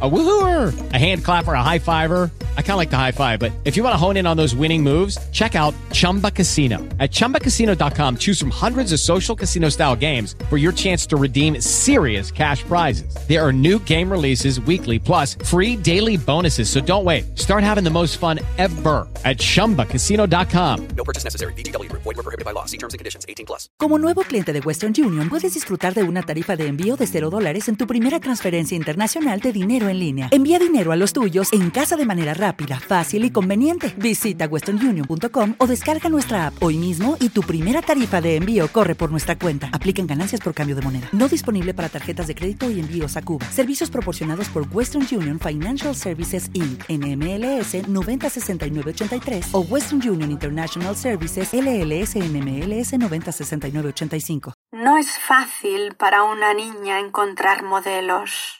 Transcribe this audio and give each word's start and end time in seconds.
A 0.00 0.08
woohooer, 0.08 0.92
a 0.92 0.96
hand 0.96 1.24
clapper, 1.24 1.54
a 1.54 1.62
high 1.62 1.80
fiver. 1.80 2.30
I 2.56 2.62
kind 2.62 2.72
of 2.72 2.76
like 2.76 2.90
the 2.90 2.96
high 2.96 3.12
five, 3.12 3.40
but 3.40 3.50
if 3.64 3.76
you 3.76 3.82
want 3.82 3.94
to 3.94 3.96
hone 3.96 4.16
in 4.16 4.28
on 4.28 4.36
those 4.36 4.54
winning 4.54 4.80
moves, 4.82 5.18
check 5.30 5.56
out 5.56 5.74
Chumba 5.90 6.30
Casino. 6.30 6.78
At 7.00 7.10
ChumbaCasino.com, 7.10 8.18
choose 8.18 8.38
from 8.38 8.50
hundreds 8.50 8.92
of 8.92 9.00
social 9.00 9.34
casino 9.34 9.70
style 9.70 9.96
games 9.96 10.36
for 10.48 10.56
your 10.56 10.70
chance 10.70 11.04
to 11.06 11.16
redeem 11.16 11.60
serious 11.60 12.30
cash 12.30 12.62
prizes. 12.62 13.12
There 13.26 13.44
are 13.44 13.52
new 13.52 13.80
game 13.80 14.08
releases 14.08 14.60
weekly, 14.60 15.00
plus 15.00 15.34
free 15.34 15.74
daily 15.74 16.16
bonuses. 16.16 16.70
So 16.70 16.80
don't 16.80 17.04
wait. 17.04 17.36
Start 17.36 17.64
having 17.64 17.82
the 17.82 17.90
most 17.90 18.18
fun 18.18 18.38
ever 18.56 19.08
at 19.24 19.38
ChumbaCasino.com. 19.38 20.88
No 20.96 21.02
purchase 21.02 21.24
necessary. 21.24 21.52
BGW. 21.54 21.90
Void 21.90 22.04
were 22.04 22.22
prohibited 22.22 22.44
by 22.44 22.52
law. 22.52 22.66
See 22.66 22.78
terms 22.78 22.94
and 22.94 23.00
conditions. 23.00 23.26
18 23.28 23.46
plus. 23.46 23.68
Como 23.78 23.98
nuevo 23.98 24.22
cliente 24.22 24.52
de 24.52 24.60
Western 24.60 24.94
Union, 24.96 25.28
puedes 25.28 25.54
disfrutar 25.54 25.94
de 25.94 26.04
una 26.04 26.22
tarifa 26.22 26.54
de 26.54 26.68
envío 26.68 26.96
de 26.96 27.06
0 27.08 27.30
dólares 27.30 27.68
en 27.68 27.76
tu 27.76 27.88
primera 27.88 28.20
transferencia 28.20 28.76
internacional 28.76 29.40
de 29.40 29.52
dinero 29.52 29.87
en 29.88 29.98
línea. 29.98 30.28
Envía 30.30 30.58
dinero 30.58 30.92
a 30.92 30.96
los 30.96 31.12
tuyos 31.12 31.52
en 31.52 31.70
casa 31.70 31.96
de 31.96 32.04
manera 32.04 32.34
rápida, 32.34 32.80
fácil 32.80 33.24
y 33.24 33.30
conveniente. 33.30 33.94
Visita 33.96 34.46
westernunion.com 34.46 35.54
o 35.58 35.66
descarga 35.66 36.08
nuestra 36.08 36.48
app 36.48 36.62
hoy 36.62 36.76
mismo 36.76 37.16
y 37.20 37.30
tu 37.30 37.42
primera 37.42 37.82
tarifa 37.82 38.20
de 38.20 38.36
envío 38.36 38.68
corre 38.68 38.94
por 38.94 39.10
nuestra 39.10 39.38
cuenta. 39.38 39.70
Aplican 39.72 40.06
ganancias 40.06 40.40
por 40.40 40.54
cambio 40.54 40.76
de 40.76 40.82
moneda. 40.82 41.08
No 41.12 41.28
disponible 41.28 41.74
para 41.74 41.88
tarjetas 41.88 42.26
de 42.26 42.34
crédito 42.34 42.70
y 42.70 42.80
envíos 42.80 43.16
a 43.16 43.22
Cuba. 43.22 43.46
Servicios 43.50 43.90
proporcionados 43.90 44.48
por 44.48 44.66
Western 44.70 45.06
Union 45.10 45.38
Financial 45.38 45.94
Services 45.94 46.50
Inc. 46.54 46.84
NMLS 46.88 47.88
906983 47.88 49.48
o 49.52 49.60
Western 49.60 50.08
Union 50.08 50.30
International 50.30 50.96
Services 50.96 51.50
LLS 51.52 52.16
NMLS 52.16 52.98
906985. 52.98 54.52
No 54.72 54.96
es 54.96 55.18
fácil 55.18 55.94
para 55.96 56.22
una 56.24 56.54
niña 56.54 57.00
encontrar 57.00 57.62
modelos. 57.62 58.57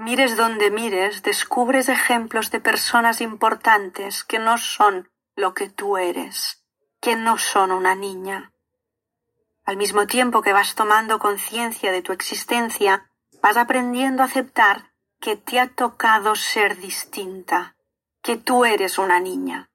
Mires 0.00 0.36
donde 0.36 0.70
mires, 0.70 1.24
descubres 1.24 1.88
ejemplos 1.88 2.52
de 2.52 2.60
personas 2.60 3.20
importantes 3.20 4.22
que 4.22 4.38
no 4.38 4.56
son 4.56 5.10
lo 5.34 5.54
que 5.54 5.68
tú 5.68 5.96
eres, 5.96 6.64
que 7.00 7.16
no 7.16 7.36
son 7.36 7.72
una 7.72 7.96
niña. 7.96 8.52
Al 9.64 9.76
mismo 9.76 10.06
tiempo 10.06 10.40
que 10.40 10.52
vas 10.52 10.76
tomando 10.76 11.18
conciencia 11.18 11.90
de 11.90 12.00
tu 12.02 12.12
existencia, 12.12 13.10
vas 13.42 13.56
aprendiendo 13.56 14.22
a 14.22 14.26
aceptar 14.26 14.92
que 15.18 15.34
te 15.34 15.58
ha 15.58 15.66
tocado 15.66 16.36
ser 16.36 16.78
distinta, 16.78 17.74
que 18.22 18.36
tú 18.36 18.64
eres 18.64 18.98
una 18.98 19.18
niña. 19.18 19.68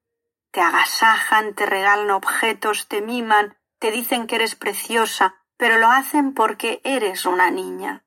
Te 0.52 0.62
agasajan, 0.62 1.52
te 1.52 1.66
regalan 1.66 2.10
objetos, 2.10 2.88
te 2.88 3.02
miman, 3.02 3.58
te 3.78 3.90
dicen 3.90 4.26
que 4.26 4.36
eres 4.36 4.54
preciosa, 4.54 5.34
pero 5.58 5.76
lo 5.76 5.88
hacen 5.88 6.32
porque 6.32 6.80
eres 6.82 7.26
una 7.26 7.50
niña. 7.50 8.06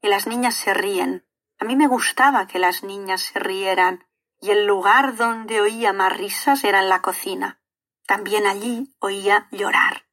Y 0.00 0.08
las 0.08 0.26
niñas 0.26 0.54
se 0.54 0.72
ríen, 0.72 1.27
a 1.60 1.64
mí 1.64 1.76
me 1.76 1.88
gustaba 1.88 2.46
que 2.46 2.58
las 2.58 2.84
niñas 2.84 3.22
se 3.22 3.38
rieran, 3.38 4.06
y 4.40 4.50
el 4.50 4.66
lugar 4.66 5.16
donde 5.16 5.60
oía 5.60 5.92
más 5.92 6.16
risas 6.16 6.62
era 6.62 6.80
en 6.80 6.88
la 6.88 7.02
cocina. 7.02 7.60
También 8.06 8.46
allí 8.46 8.94
oía 9.00 9.48
llorar. 9.50 10.06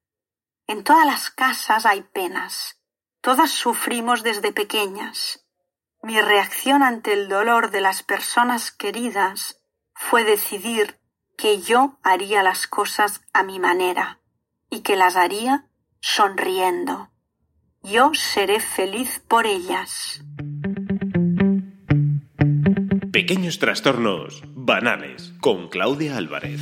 En 0.68 0.84
todas 0.84 1.06
las 1.06 1.30
casas 1.30 1.86
hay 1.86 2.02
penas. 2.02 2.82
Todas 3.22 3.52
sufrimos 3.52 4.24
desde 4.24 4.52
pequeñas. 4.52 5.46
Mi 6.02 6.20
reacción 6.20 6.82
ante 6.82 7.14
el 7.14 7.30
dolor 7.30 7.70
de 7.70 7.82
las 7.82 8.04
personas 8.04 8.72
queridas 8.72 9.62
fue 9.94 10.24
decidir 10.24 11.00
que 11.38 11.62
yo 11.62 12.00
haría 12.04 12.42
las 12.44 12.68
cosas 12.68 13.22
a 13.34 13.44
mi 13.44 13.59
manera 13.59 14.20
y 14.70 14.82
que 14.82 14.96
las 14.96 15.16
haría 15.16 15.68
sonriendo. 16.02 17.12
Yo 17.82 18.14
seré 18.14 18.59
feliz 18.59 19.20
por 19.28 19.46
ellas. 19.46 20.22
Pequeños 23.16 23.60
trastornos 23.60 24.44
banales 24.56 25.34
con 25.40 25.70
Claudia 25.70 26.18
Álvarez. 26.18 26.59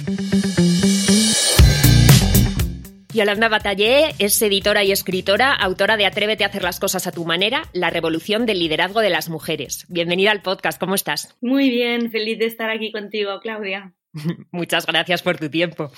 Yolanda 3.12 3.50
Batallé 3.50 4.14
es 4.20 4.40
editora 4.40 4.84
y 4.84 4.92
escritora, 4.92 5.52
autora 5.52 5.98
de 5.98 6.06
Atrévete 6.06 6.44
a 6.44 6.48
hacer 6.50 6.62
las 6.62 6.80
cosas 6.80 7.08
a 7.08 7.12
tu 7.12 7.26
manera, 7.26 7.64
la 7.74 7.90
revolución 7.90 8.46
del 8.46 8.60
liderazgo 8.60 9.00
de 9.00 9.10
las 9.10 9.30
mujeres. 9.30 9.88
Bienvenida 9.90 10.30
al 10.30 10.44
podcast, 10.44 10.80
¿cómo 10.80 10.94
estás? 10.94 11.36
Muy 11.42 11.72
bien, 11.72 12.12
feliz 12.12 12.38
de 12.38 12.46
estar 12.46 12.70
aquí 12.70 12.92
contigo, 12.92 13.40
Claudia. 13.42 13.96
Muchas 14.52 14.86
gracias 14.86 15.24
por 15.24 15.40
tu 15.40 15.50
tiempo. 15.50 15.92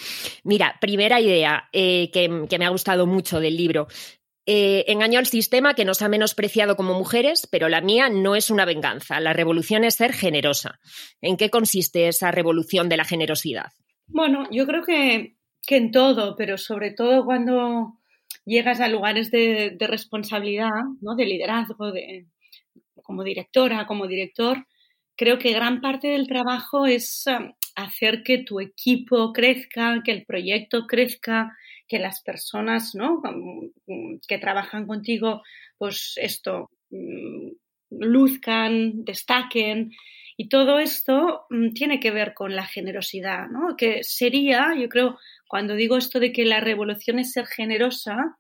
Mira, 0.46 0.78
primera 0.80 1.20
idea 1.20 1.68
eh, 1.74 2.10
que, 2.14 2.46
que 2.50 2.60
me 2.60 2.66
ha 2.66 2.70
gustado 2.70 3.08
mucho 3.08 3.42
del 3.42 3.58
libro. 3.58 3.90
Eh, 4.48 4.86
engaño 4.88 5.18
al 5.18 5.26
sistema 5.26 5.74
que 5.74 5.86
nos 5.86 6.02
ha 6.02 6.10
menospreciado 6.10 6.76
como 6.76 6.94
mujeres, 6.94 7.48
pero 7.50 7.68
la 7.68 7.82
mía 7.82 8.10
no 8.10 8.36
es 8.36 8.50
una 8.50 8.66
venganza. 8.66 9.20
La 9.20 9.34
revolución 9.34 9.84
es 9.84 9.96
ser 9.96 10.14
generosa. 10.14 10.80
¿En 11.22 11.36
qué 11.38 11.50
consiste 11.50 12.08
esa 12.08 12.32
revolución 12.32 12.88
de 12.88 12.98
la 12.98 13.06
generosidad? 13.06 13.72
Bueno, 14.08 14.48
yo 14.52 14.68
creo 14.68 14.84
que, 14.84 15.36
que 15.66 15.78
en 15.78 15.92
todo, 15.92 16.36
pero 16.36 16.58
sobre 16.58 16.92
todo 16.92 17.26
cuando 17.26 18.00
llegas 18.46 18.80
a 18.82 18.88
lugares 18.88 19.32
de, 19.32 19.72
de 19.72 19.88
responsabilidad, 19.88 20.70
¿no? 21.02 21.16
de 21.16 21.26
liderazgo, 21.26 21.92
de, 21.92 22.28
como 23.04 23.24
directora, 23.24 23.86
como 23.88 24.08
director, 24.08 24.66
creo 25.16 25.40
que 25.40 25.54
gran 25.54 25.82
parte 25.82 26.10
del 26.10 26.28
trabajo 26.28 26.86
es 26.86 27.26
um, 27.28 27.54
hacer 27.76 28.24
que 28.24 28.40
tu 28.40 28.60
equipo 28.60 29.34
crezca, 29.34 30.02
que 30.04 30.12
el 30.12 30.26
proyecto 30.26 30.88
crezca, 30.88 31.56
que 31.88 32.00
las 32.00 32.22
personas 32.22 32.96
¿no? 32.96 33.22
que 34.28 34.38
trabajan 34.38 34.88
contigo, 34.88 35.44
pues 35.78 36.14
esto, 36.18 36.70
mm, 36.90 37.50
luzcan, 37.90 39.04
destaquen. 39.04 39.92
Y 40.38 40.50
todo 40.50 40.80
esto 40.80 41.46
mm, 41.50 41.74
tiene 41.74 42.00
que 42.00 42.12
ver 42.12 42.34
con 42.34 42.56
la 42.56 42.66
generosidad, 42.66 43.48
¿no? 43.48 43.76
Que 43.78 44.04
sería, 44.04 44.74
yo 44.78 44.90
creo, 44.90 45.18
cuando 45.48 45.76
digo 45.76 45.98
esto 45.98 46.20
de 46.20 46.32
que 46.32 46.46
la 46.46 46.60
revolución 46.60 47.20
es 47.20 47.32
ser 47.32 47.46
generosa, 47.46 48.38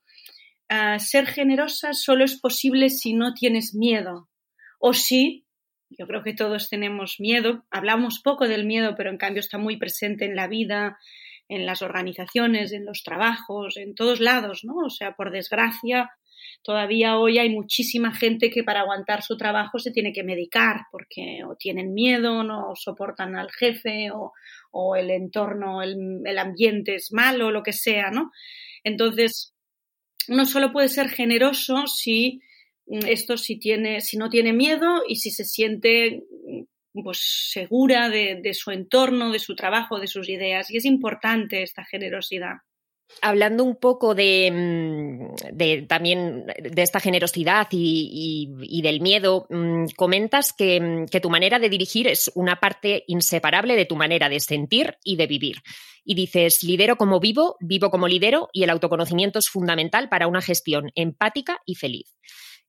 uh, 0.70 1.00
ser 1.00 1.28
generosa 1.28 1.94
solo 1.94 2.26
es 2.26 2.40
posible 2.40 2.90
si 2.90 3.14
no 3.14 3.34
tienes 3.34 3.74
miedo. 3.74 4.30
O 4.80 4.94
si, 4.94 5.46
yo 5.90 6.06
creo 6.08 6.24
que 6.24 6.34
todos 6.34 6.70
tenemos 6.70 7.16
miedo, 7.20 7.66
hablamos 7.72 8.20
poco 8.22 8.48
del 8.48 8.66
miedo, 8.66 8.96
pero 8.98 9.10
en 9.10 9.18
cambio 9.18 9.40
está 9.40 9.58
muy 9.58 9.78
presente 9.78 10.26
en 10.26 10.36
la 10.36 10.48
vida, 10.48 10.98
en 11.48 11.66
las 11.66 11.82
organizaciones, 11.82 12.72
en 12.72 12.86
los 12.86 13.04
trabajos, 13.04 13.78
en 13.78 13.96
todos 13.96 14.20
lados, 14.20 14.64
¿no? 14.64 14.76
O 14.86 14.90
sea, 14.90 15.16
por 15.16 15.32
desgracia, 15.32 16.12
todavía 16.64 17.18
hoy 17.18 17.38
hay 17.38 17.50
muchísima 17.50 18.14
gente 18.14 18.50
que 18.50 18.64
para 18.64 18.82
aguantar 18.82 19.22
su 19.22 19.38
trabajo 19.38 19.78
se 19.78 19.92
tiene 19.92 20.12
que 20.12 20.24
medicar 20.24 20.82
porque 20.92 21.44
o 21.48 21.56
tienen 21.56 21.94
miedo, 21.94 22.44
no 22.44 22.74
soportan 22.76 23.36
al 23.36 23.52
jefe 23.52 24.10
o, 24.12 24.96
el 24.96 25.10
entorno, 25.10 25.82
el, 25.82 26.38
ambiente 26.38 26.96
es 26.96 27.14
malo, 27.14 27.50
lo 27.50 27.64
que 27.64 27.72
sea, 27.72 28.12
¿no? 28.12 28.32
Entonces, 28.84 29.54
uno 30.28 30.46
solo 30.46 30.74
puede 30.74 30.90
ser 30.90 31.10
generoso 31.10 31.88
si 31.88 32.42
esto 32.88 33.38
si 33.38 33.58
tiene, 33.58 34.02
si 34.02 34.18
no 34.18 34.30
tiene 34.30 34.52
miedo 34.52 35.04
y 35.08 35.16
si 35.16 35.32
se 35.32 35.46
siente 35.46 36.24
pues 37.04 37.50
segura 37.52 38.10
de, 38.10 38.54
su 38.54 38.72
entorno, 38.72 39.32
de 39.32 39.40
su 39.40 39.56
trabajo, 39.56 40.00
de 40.00 40.08
sus 40.08 40.30
ideas. 40.30 40.70
Y 40.72 40.78
es 40.78 40.86
importante 40.86 41.64
esta 41.64 41.84
generosidad. 41.84 42.56
Hablando 43.22 43.64
un 43.64 43.76
poco 43.76 44.16
de, 44.16 44.50
mm, 44.52 45.88
también 45.88 46.46
de 46.48 46.82
esta 46.82 47.00
generosidad 47.00 47.68
y, 47.72 48.82
del 48.82 49.00
miedo, 49.00 49.46
mm, 49.50 49.86
comentas 49.96 50.56
mm, 50.58 51.06
que, 51.06 51.20
tu 51.22 51.30
manera 51.30 51.60
de 51.60 51.70
dirigir 51.70 52.08
es 52.08 52.32
una 52.34 52.60
parte 52.60 53.04
inseparable 53.08 53.76
de 53.76 53.86
tu 53.86 53.96
manera 53.96 54.28
de 54.28 54.40
sentir 54.40 54.98
y 55.04 55.18
de 55.18 55.28
vivir. 55.28 55.58
Y 56.04 56.16
dices, 56.16 56.64
lidero 56.64 56.98
como 56.98 57.20
vivo, 57.20 57.58
vivo 57.60 57.90
como 57.92 58.08
lidero 58.08 58.50
y 58.54 58.64
el 58.64 58.70
autoconocimiento 58.70 59.40
es 59.40 59.50
fundamental 59.50 60.10
para 60.10 60.28
una 60.28 60.42
gestión 60.42 60.92
empática 60.96 61.60
y 61.66 61.76
feliz. 61.76 62.16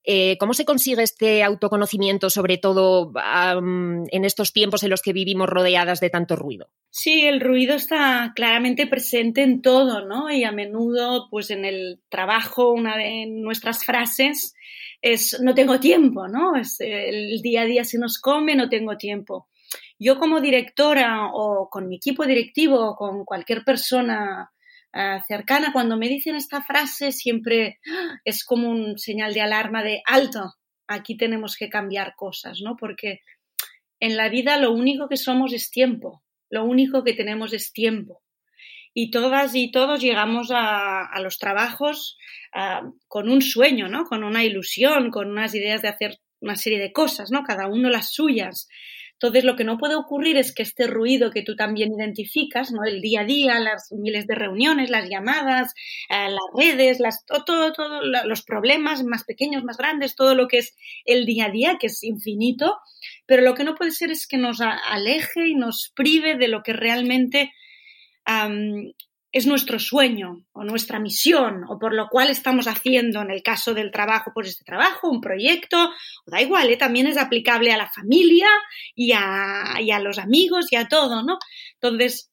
Eh, 0.08 0.36
¿Cómo 0.38 0.54
se 0.54 0.64
consigue 0.64 1.02
este 1.02 1.42
autoconocimiento, 1.42 2.30
sobre 2.30 2.58
todo 2.58 3.12
en 3.16 4.24
estos 4.24 4.52
tiempos 4.52 4.84
en 4.84 4.90
los 4.90 5.02
que 5.02 5.12
vivimos 5.12 5.48
rodeadas 5.48 5.98
de 5.98 6.10
tanto 6.10 6.36
ruido? 6.36 6.68
Sí, 6.90 7.26
el 7.26 7.40
ruido 7.40 7.74
está 7.74 8.32
claramente 8.36 8.86
presente 8.86 9.42
en 9.42 9.62
todo, 9.62 10.06
¿no? 10.06 10.30
Y 10.30 10.44
a 10.44 10.52
menudo, 10.52 11.26
pues 11.28 11.50
en 11.50 11.64
el 11.64 12.00
trabajo, 12.08 12.70
una 12.70 12.96
de 12.96 13.26
nuestras 13.26 13.84
frases 13.84 14.54
es 15.02 15.40
no 15.40 15.54
tengo 15.54 15.80
tiempo, 15.80 16.28
¿no? 16.28 16.54
Es, 16.54 16.76
el 16.78 17.42
día 17.42 17.62
a 17.62 17.66
día 17.66 17.82
se 17.82 17.98
nos 17.98 18.20
come, 18.20 18.54
no 18.54 18.68
tengo 18.68 18.96
tiempo. 18.96 19.48
Yo 19.98 20.20
como 20.20 20.40
directora 20.40 21.30
o 21.32 21.68
con 21.68 21.88
mi 21.88 21.96
equipo 21.96 22.24
directivo 22.26 22.90
o 22.90 22.94
con 22.94 23.24
cualquier 23.24 23.64
persona 23.64 24.52
uh, 24.96 25.22
cercana, 25.26 25.72
cuando 25.72 25.96
me 25.96 26.08
dicen 26.08 26.34
esta 26.34 26.62
frase 26.62 27.12
siempre 27.12 27.78
¡ah! 27.90 28.20
es 28.24 28.44
como 28.44 28.70
un 28.70 28.98
señal 28.98 29.34
de 29.34 29.42
alarma 29.42 29.82
de 29.82 30.02
alto, 30.06 30.54
aquí 30.86 31.16
tenemos 31.16 31.56
que 31.56 31.68
cambiar 31.68 32.14
cosas, 32.16 32.60
¿no? 32.62 32.76
Porque 32.76 33.20
en 34.00 34.16
la 34.16 34.28
vida 34.28 34.56
lo 34.56 34.72
único 34.72 35.08
que 35.08 35.16
somos 35.16 35.52
es 35.52 35.70
tiempo, 35.70 36.22
lo 36.50 36.64
único 36.64 37.04
que 37.04 37.14
tenemos 37.14 37.52
es 37.52 37.72
tiempo. 37.72 38.22
y 38.98 39.10
todas 39.10 39.54
y 39.54 39.70
todos 39.70 40.00
llegamos 40.00 40.50
a, 40.50 41.10
los 41.20 41.38
trabajos 41.38 42.16
con 43.08 43.28
un 43.28 43.42
sueño, 43.42 43.88
¿no? 43.88 44.04
Con 44.04 44.24
una 44.24 44.42
ilusión, 44.42 45.10
con 45.10 45.30
unas 45.30 45.54
ideas 45.54 45.82
de 45.82 45.88
hacer 45.88 46.18
una 46.40 46.56
serie 46.56 46.78
de 46.78 46.92
cosas, 46.92 47.30
¿no? 47.30 47.42
Cada 47.42 47.66
uno 47.66 47.90
las 47.90 48.12
suyas. 48.12 48.68
Entonces, 49.18 49.44
lo 49.44 49.56
que 49.56 49.64
no 49.64 49.78
puede 49.78 49.94
ocurrir 49.94 50.36
es 50.36 50.54
que 50.54 50.62
este 50.62 50.86
ruido 50.86 51.30
que 51.30 51.42
tú 51.42 51.56
también 51.56 51.92
identificas, 51.98 52.70
¿no? 52.70 52.84
El 52.84 53.00
día 53.00 53.22
a 53.22 53.24
día, 53.24 53.58
las 53.60 53.90
miles 53.90 54.26
de 54.26 54.34
reuniones, 54.34 54.90
las 54.90 55.08
llamadas, 55.08 55.72
eh, 56.10 56.28
las 56.28 56.44
redes, 56.54 57.00
las, 57.00 57.24
todo, 57.46 57.72
los 58.02 58.42
problemas 58.42 59.04
más 59.04 59.24
pequeños, 59.24 59.64
más 59.64 59.78
grandes, 59.78 60.16
todo 60.16 60.34
lo 60.34 60.48
que 60.48 60.58
es 60.58 60.76
el 61.06 61.24
día 61.24 61.46
a 61.46 61.50
día, 61.50 61.76
que 61.80 61.86
es 61.86 62.02
infinito, 62.02 62.76
pero 63.24 63.42
lo 63.42 63.54
que 63.54 63.64
no 63.64 63.74
puede 63.74 63.92
ser 63.92 64.10
es 64.10 64.26
que 64.26 64.36
nos 64.36 64.60
aleje 64.60 65.48
y 65.48 65.54
nos 65.54 65.92
prive 65.96 66.36
de 66.36 66.48
lo 66.48 66.62
que 66.62 66.74
realmente 66.74 67.52
es 69.36 69.46
nuestro 69.46 69.78
sueño 69.78 70.46
o 70.52 70.64
nuestra 70.64 70.98
misión 70.98 71.64
o 71.68 71.78
por 71.78 71.92
lo 71.92 72.08
cual 72.08 72.30
estamos 72.30 72.66
haciendo 72.66 73.20
en 73.20 73.30
el 73.30 73.42
caso 73.42 73.74
del 73.74 73.90
trabajo, 73.90 74.30
pues 74.32 74.48
este 74.48 74.64
trabajo, 74.64 75.10
un 75.10 75.20
proyecto, 75.20 75.90
da 76.24 76.40
igual, 76.40 76.70
¿eh? 76.70 76.78
también 76.78 77.06
es 77.06 77.18
aplicable 77.18 77.70
a 77.70 77.76
la 77.76 77.90
familia 77.90 78.48
y 78.94 79.12
a, 79.12 79.74
y 79.78 79.90
a 79.90 80.00
los 80.00 80.18
amigos 80.18 80.72
y 80.72 80.76
a 80.76 80.88
todo, 80.88 81.22
¿no? 81.22 81.38
Entonces, 81.74 82.30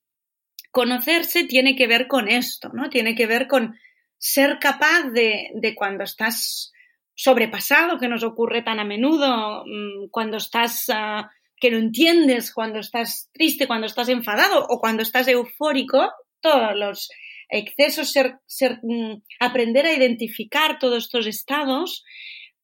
conocerse 0.72 1.44
tiene 1.44 1.76
que 1.76 1.88
ver 1.88 2.08
con 2.08 2.30
esto, 2.30 2.70
¿no? 2.74 2.90
Tiene 2.90 3.16
que 3.16 3.28
ver 3.28 3.48
con 3.48 3.76
ser 4.18 4.60
capaz 4.60 5.10
de, 5.12 5.50
de 5.56 5.76
cuando 5.76 6.06
estás 6.06 6.72
sobrepasado, 7.16 8.00
que 8.00 8.08
nos 8.08 8.24
ocurre 8.24 8.62
tan 8.62 8.80
a 8.80 8.86
menudo, 8.86 9.66
mm, 9.66 10.08
cuando 10.10 10.38
estás... 10.38 10.88
Uh, 10.88 11.28
que 11.64 11.72
no 11.72 11.78
entiendes 11.78 12.52
cuando 12.52 12.80
estás 12.80 13.30
triste, 13.32 13.68
cuando 13.68 13.88
estás 13.88 14.10
enfadado 14.10 14.66
o 14.68 14.82
cuando 14.82 15.02
estás 15.02 15.30
eufórico, 15.30 16.12
todos 16.44 16.76
los 16.76 17.10
excesos, 17.50 18.12
ser, 18.12 18.80
mm, 18.84 19.22
aprender 19.40 19.86
a 19.86 19.94
identificar 19.94 20.78
todos 20.80 21.06
estos 21.06 21.28
estados 21.28 22.04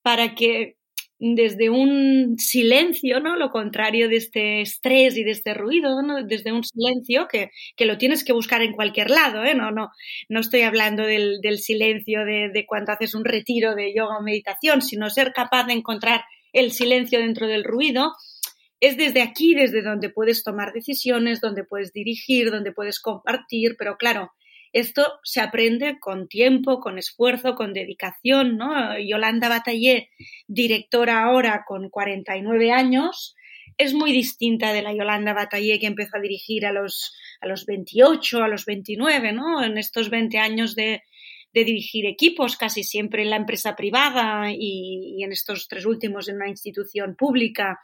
para 0.01 0.35
que 0.35 0.75
desde 1.21 1.69
un 1.69 2.35
silencio, 2.37 3.19
¿no? 3.19 3.35
Lo 3.35 3.49
contrario 3.49 4.07
de 4.07 4.15
este 4.15 4.61
estrés 4.61 5.17
y 5.17 5.23
de 5.23 5.31
este 5.31 5.53
ruido. 5.53 5.97
Desde 6.25 6.53
un 6.53 6.63
silencio 6.63 7.27
que, 7.27 7.49
que 7.75 7.85
lo 7.85 7.97
tienes 7.97 8.23
que 8.23 8.31
buscar 8.31 8.61
en 8.61 8.71
cualquier 8.71 9.09
lado, 9.09 9.43
¿eh? 9.43 9.53
No, 9.53 9.69
no, 9.71 9.89
no 10.29 10.39
estoy 10.39 10.61
hablando 10.61 11.03
del, 11.03 11.41
silencio 11.57 12.23
de 12.23 12.65
cuando 12.65 12.93
haces 12.93 13.15
un 13.15 13.25
retiro 13.25 13.75
de 13.75 13.93
yoga 13.93 14.17
o 14.17 14.23
meditación, 14.23 14.81
sino 14.81 15.09
ser 15.09 15.33
capaz 15.33 15.65
de 15.65 15.73
encontrar 15.73 16.21
el 16.53 16.71
silencio 16.71 17.19
dentro 17.19 17.47
del 17.47 17.65
ruido 17.65 18.13
es 18.79 18.97
desde 18.97 19.21
aquí, 19.21 19.53
desde 19.55 19.81
donde 19.81 20.09
puedes 20.09 20.43
tomar 20.43 20.73
decisiones, 20.73 21.41
donde 21.41 21.63
puedes 21.63 21.91
dirigir, 21.93 22.51
donde 22.51 22.71
puedes 22.71 22.99
compartir, 22.99 23.75
pero 23.77 23.97
claro, 23.97 24.31
esto 24.71 25.19
se 25.23 25.41
aprende 25.41 25.99
con 25.99 26.27
tiempo, 26.27 26.79
con 26.79 26.97
esfuerzo, 26.97 27.55
con 27.55 27.73
dedicación, 27.73 28.57
¿no? 28.57 28.97
Yolanda 28.99 29.49
Batallé, 29.49 30.09
directora 30.47 31.23
ahora 31.23 31.63
con 31.67 31.89
49 31.89 32.71
años, 32.71 33.35
es 33.77 33.93
muy 33.93 34.11
distinta 34.11 34.73
de 34.73 34.81
la 34.81 34.93
Yolanda 34.93 35.33
Batallé 35.33 35.79
que 35.79 35.87
empezó 35.87 36.17
a 36.17 36.21
dirigir 36.21 36.65
a 36.65 36.71
los, 36.71 37.15
a 37.41 37.47
los 37.47 37.65
28, 37.65 38.43
a 38.43 38.47
los 38.47 38.65
29, 38.65 39.31
¿no? 39.31 39.63
En 39.63 39.77
estos 39.77 40.09
20 40.09 40.37
años 40.37 40.75
de, 40.75 41.03
de 41.53 41.63
dirigir 41.63 42.05
equipos, 42.05 42.57
casi 42.57 42.83
siempre 42.83 43.23
en 43.23 43.29
la 43.29 43.37
empresa 43.37 43.75
privada 43.75 44.51
y, 44.51 45.15
y 45.17 45.23
en 45.23 45.31
estos 45.31 45.67
tres 45.67 45.85
últimos 45.85 46.27
en 46.29 46.35
una 46.35 46.49
institución 46.49 47.15
pública 47.15 47.79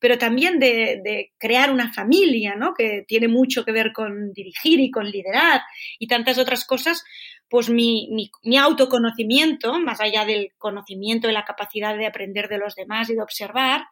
pero 0.00 0.18
también 0.18 0.58
de, 0.58 1.00
de, 1.02 1.32
crear 1.38 1.70
una 1.70 1.92
familia, 1.92 2.54
¿no? 2.56 2.74
Que 2.74 3.04
tiene 3.06 3.28
mucho 3.28 3.64
que 3.64 3.72
ver 3.72 3.92
con 3.92 4.32
dirigir 4.32 4.80
y 4.80 4.90
con 4.90 5.10
liderar 5.10 5.62
y 5.98 6.06
tantas 6.06 6.38
otras 6.38 6.64
cosas, 6.64 7.04
pues 7.48 7.70
mi, 7.70 8.08
mi, 8.12 8.30
mi 8.42 8.56
autoconocimiento, 8.56 9.78
más 9.78 10.00
allá 10.00 10.24
del 10.24 10.52
conocimiento 10.58 11.28
y 11.28 11.32
la 11.32 11.44
capacidad 11.44 11.96
de 11.96 12.06
aprender 12.06 12.48
de 12.48 12.58
los 12.58 12.74
demás 12.74 13.08
y 13.10 13.14
de 13.14 13.22
observar, 13.22 13.84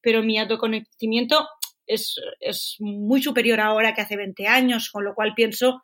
pero 0.00 0.22
mi 0.22 0.38
autoconocimiento 0.38 1.48
es, 1.86 2.16
es 2.40 2.76
muy 2.78 3.22
superior 3.22 3.60
ahora 3.60 3.94
que 3.94 4.02
hace 4.02 4.16
20 4.16 4.46
años, 4.46 4.90
con 4.90 5.04
lo 5.04 5.14
cual 5.14 5.32
pienso 5.34 5.82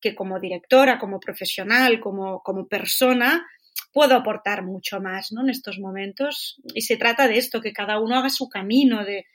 que 0.00 0.14
como 0.14 0.40
directora, 0.40 0.98
como 0.98 1.20
profesional, 1.20 2.00
como, 2.00 2.42
como 2.42 2.68
persona, 2.68 3.46
puedo 3.92 4.14
aportar 4.14 4.62
mucho 4.62 5.00
más 5.00 5.32
¿no? 5.32 5.42
en 5.42 5.50
estos 5.50 5.78
momentos. 5.78 6.60
Y 6.74 6.82
se 6.82 6.96
trata 6.96 7.28
de 7.28 7.38
esto, 7.38 7.60
que 7.60 7.72
cada 7.72 7.98
uno 8.00 8.16
haga 8.16 8.28
su 8.28 8.48
camino 8.48 9.04
de, 9.04 9.26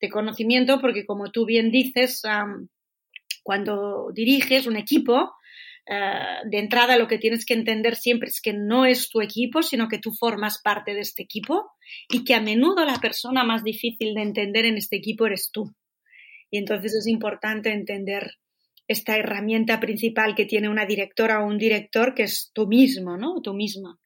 de 0.00 0.08
conocimiento, 0.08 0.80
porque 0.80 1.04
como 1.06 1.30
tú 1.30 1.44
bien 1.44 1.70
dices, 1.70 2.22
cuando 3.42 4.10
diriges 4.12 4.66
un 4.66 4.76
equipo, 4.76 5.32
uh, 5.88 6.48
de 6.48 6.58
entrada 6.58 6.96
lo 6.96 7.06
que 7.08 7.18
tienes 7.18 7.44
que 7.46 7.54
entender 7.54 7.96
siempre 7.96 8.28
es 8.28 8.40
que 8.40 8.52
no 8.52 8.84
es 8.84 9.08
tu 9.08 9.20
equipo, 9.20 9.62
sino 9.62 9.88
que 9.88 9.98
tú 9.98 10.12
formas 10.12 10.60
parte 10.62 10.94
de 10.94 11.00
este 11.00 11.22
equipo 11.22 11.72
y 12.08 12.24
que 12.24 12.34
a 12.34 12.40
menudo 12.40 12.84
la 12.84 12.98
persona 13.00 13.44
más 13.44 13.64
difícil 13.64 14.14
de 14.14 14.22
entender 14.22 14.64
en 14.64 14.76
este 14.76 14.96
equipo 14.96 15.26
eres 15.26 15.50
tú. 15.52 15.74
Y 16.50 16.58
entonces 16.58 16.94
es 16.94 17.06
importante 17.06 17.70
entender 17.70 18.36
esta 18.88 19.16
herramienta 19.16 19.80
principal 19.80 20.34
que 20.34 20.46
tiene 20.46 20.68
una 20.68 20.86
directora 20.86 21.42
o 21.42 21.46
un 21.46 21.58
director, 21.58 22.14
que 22.14 22.24
es 22.24 22.50
tú 22.52 22.66
mismo, 22.66 23.16
¿no? 23.16 23.40
Tú 23.42 23.54
misma. 23.54 23.98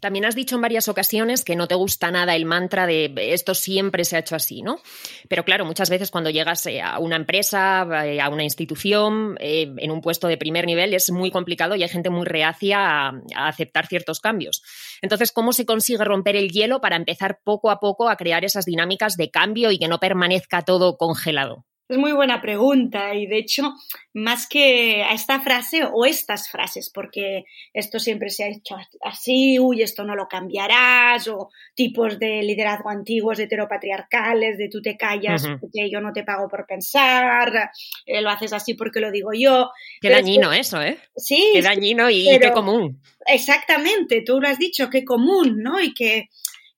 También 0.00 0.24
has 0.24 0.34
dicho 0.34 0.56
en 0.56 0.62
varias 0.62 0.88
ocasiones 0.88 1.44
que 1.44 1.56
no 1.56 1.66
te 1.68 1.74
gusta 1.74 2.10
nada 2.10 2.34
el 2.34 2.44
mantra 2.44 2.86
de 2.86 3.12
esto 3.16 3.54
siempre 3.54 4.04
se 4.04 4.16
ha 4.16 4.20
hecho 4.20 4.36
así, 4.36 4.62
¿no? 4.62 4.80
Pero 5.28 5.44
claro, 5.44 5.64
muchas 5.64 5.90
veces 5.90 6.10
cuando 6.10 6.30
llegas 6.30 6.66
eh, 6.66 6.82
a 6.82 6.98
una 6.98 7.16
empresa, 7.16 7.86
eh, 8.04 8.20
a 8.20 8.28
una 8.28 8.44
institución, 8.44 9.36
eh, 9.40 9.72
en 9.78 9.90
un 9.90 10.00
puesto 10.00 10.28
de 10.28 10.36
primer 10.36 10.66
nivel, 10.66 10.94
es 10.94 11.10
muy 11.10 11.30
complicado 11.30 11.74
y 11.74 11.82
hay 11.82 11.88
gente 11.88 12.10
muy 12.10 12.26
reacia 12.26 12.78
a, 12.78 13.08
a, 13.34 13.48
aceptar 13.48 13.86
ciertos 13.86 14.20
cambios. 14.20 14.62
Entonces, 15.00 15.32
¿cómo 15.32 15.52
se 15.52 15.66
consigue 15.66 16.04
romper 16.04 16.36
el 16.36 16.50
hielo 16.50 16.80
para 16.80 16.96
empezar 16.96 17.40
poco 17.42 17.70
a 17.70 17.80
poco 17.80 18.08
a 18.08 18.16
crear 18.16 18.44
esas 18.44 18.66
dinámicas 18.66 19.16
de 19.16 19.30
cambio 19.30 19.70
y 19.70 19.78
que 19.78 19.88
no 19.88 19.98
permanezca 19.98 20.62
todo 20.62 20.96
congelado? 20.96 21.64
Es 21.86 21.98
muy 21.98 22.12
buena 22.12 22.40
pregunta 22.40 23.14
y 23.14 23.26
de 23.26 23.36
hecho, 23.36 23.74
más 24.14 24.48
que 24.48 25.02
a 25.02 25.12
esta 25.12 25.40
frase 25.40 25.82
o 25.92 26.06
estas 26.06 26.48
frases, 26.48 26.90
porque 26.92 27.44
esto 27.74 27.98
siempre 27.98 28.30
se 28.30 28.44
ha 28.44 28.48
hecho 28.48 28.76
así, 29.02 29.58
uy, 29.58 29.82
esto 29.82 30.02
no 30.02 30.16
lo 30.16 30.26
cambiarás, 30.26 31.28
o 31.28 31.50
tipos 31.74 32.18
de 32.18 32.42
liderazgo 32.42 32.88
antiguos, 32.88 33.38
heteropatriarcales, 33.38 34.56
de 34.56 34.70
tú 34.70 34.80
te 34.80 34.96
callas 34.96 35.44
uh 35.44 35.48
-huh. 35.48 35.60
porque 35.60 35.90
yo 35.90 36.00
no 36.00 36.14
te 36.14 36.24
pago 36.24 36.48
por 36.48 36.66
pensar, 36.66 37.70
eh, 38.06 38.22
lo 38.22 38.30
haces 38.30 38.54
así 38.54 38.72
porque 38.72 39.00
lo 39.00 39.10
digo 39.10 39.32
yo. 39.34 39.70
Qué 40.00 40.08
dañino 40.08 40.52
es 40.52 40.56
que, 40.56 40.60
eso, 40.60 40.82
¿eh? 40.82 40.98
Sí. 41.16 41.50
Qué 41.52 41.60
dañino 41.60 42.08
y 42.08 42.26
pero, 42.30 42.48
qué 42.48 42.52
común. 42.52 43.02
Exactamente, 43.26 44.22
tú 44.24 44.40
lo 44.40 44.48
has 44.48 44.58
dicho, 44.58 44.88
qué 44.88 45.04
común, 45.04 45.62
¿no? 45.62 45.78
Y 45.82 45.92
que 45.92 46.30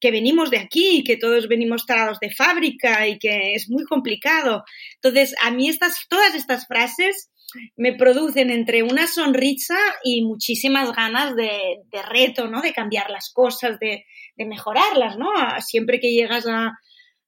que 0.07 0.13
venimos 0.13 0.51
de 0.51 0.59
aquí, 0.59 1.03
que 1.03 1.17
todos 1.17 1.49
venimos 1.49 1.85
talados 1.85 2.21
de 2.21 2.31
fábrica 2.31 3.09
y 3.09 3.19
que 3.19 3.55
es 3.55 3.69
muy 3.69 3.85
complicado. 3.85 4.63
Entonces, 5.03 5.35
a 5.43 5.51
mí 5.51 5.69
estas, 5.69 6.07
todas 6.09 6.33
estas 6.37 6.69
frases 6.69 7.33
me 7.77 7.93
producen 7.93 8.51
entre 8.51 8.85
una 8.85 9.09
sonrisa 9.09 9.77
y 10.05 10.23
muchísimas 10.23 10.93
ganas 10.93 11.35
de, 11.35 11.51
de 11.91 12.03
reto, 12.03 12.47
¿no? 12.47 12.63
De 12.63 12.73
cambiar 12.73 13.11
las 13.11 13.33
cosas, 13.33 13.81
de, 13.81 14.05
de 14.37 14.47
mejorarlas, 14.47 15.19
¿no? 15.19 15.27
Siempre 15.59 15.99
que 15.99 16.13
llegas 16.13 16.47
a, 16.47 16.79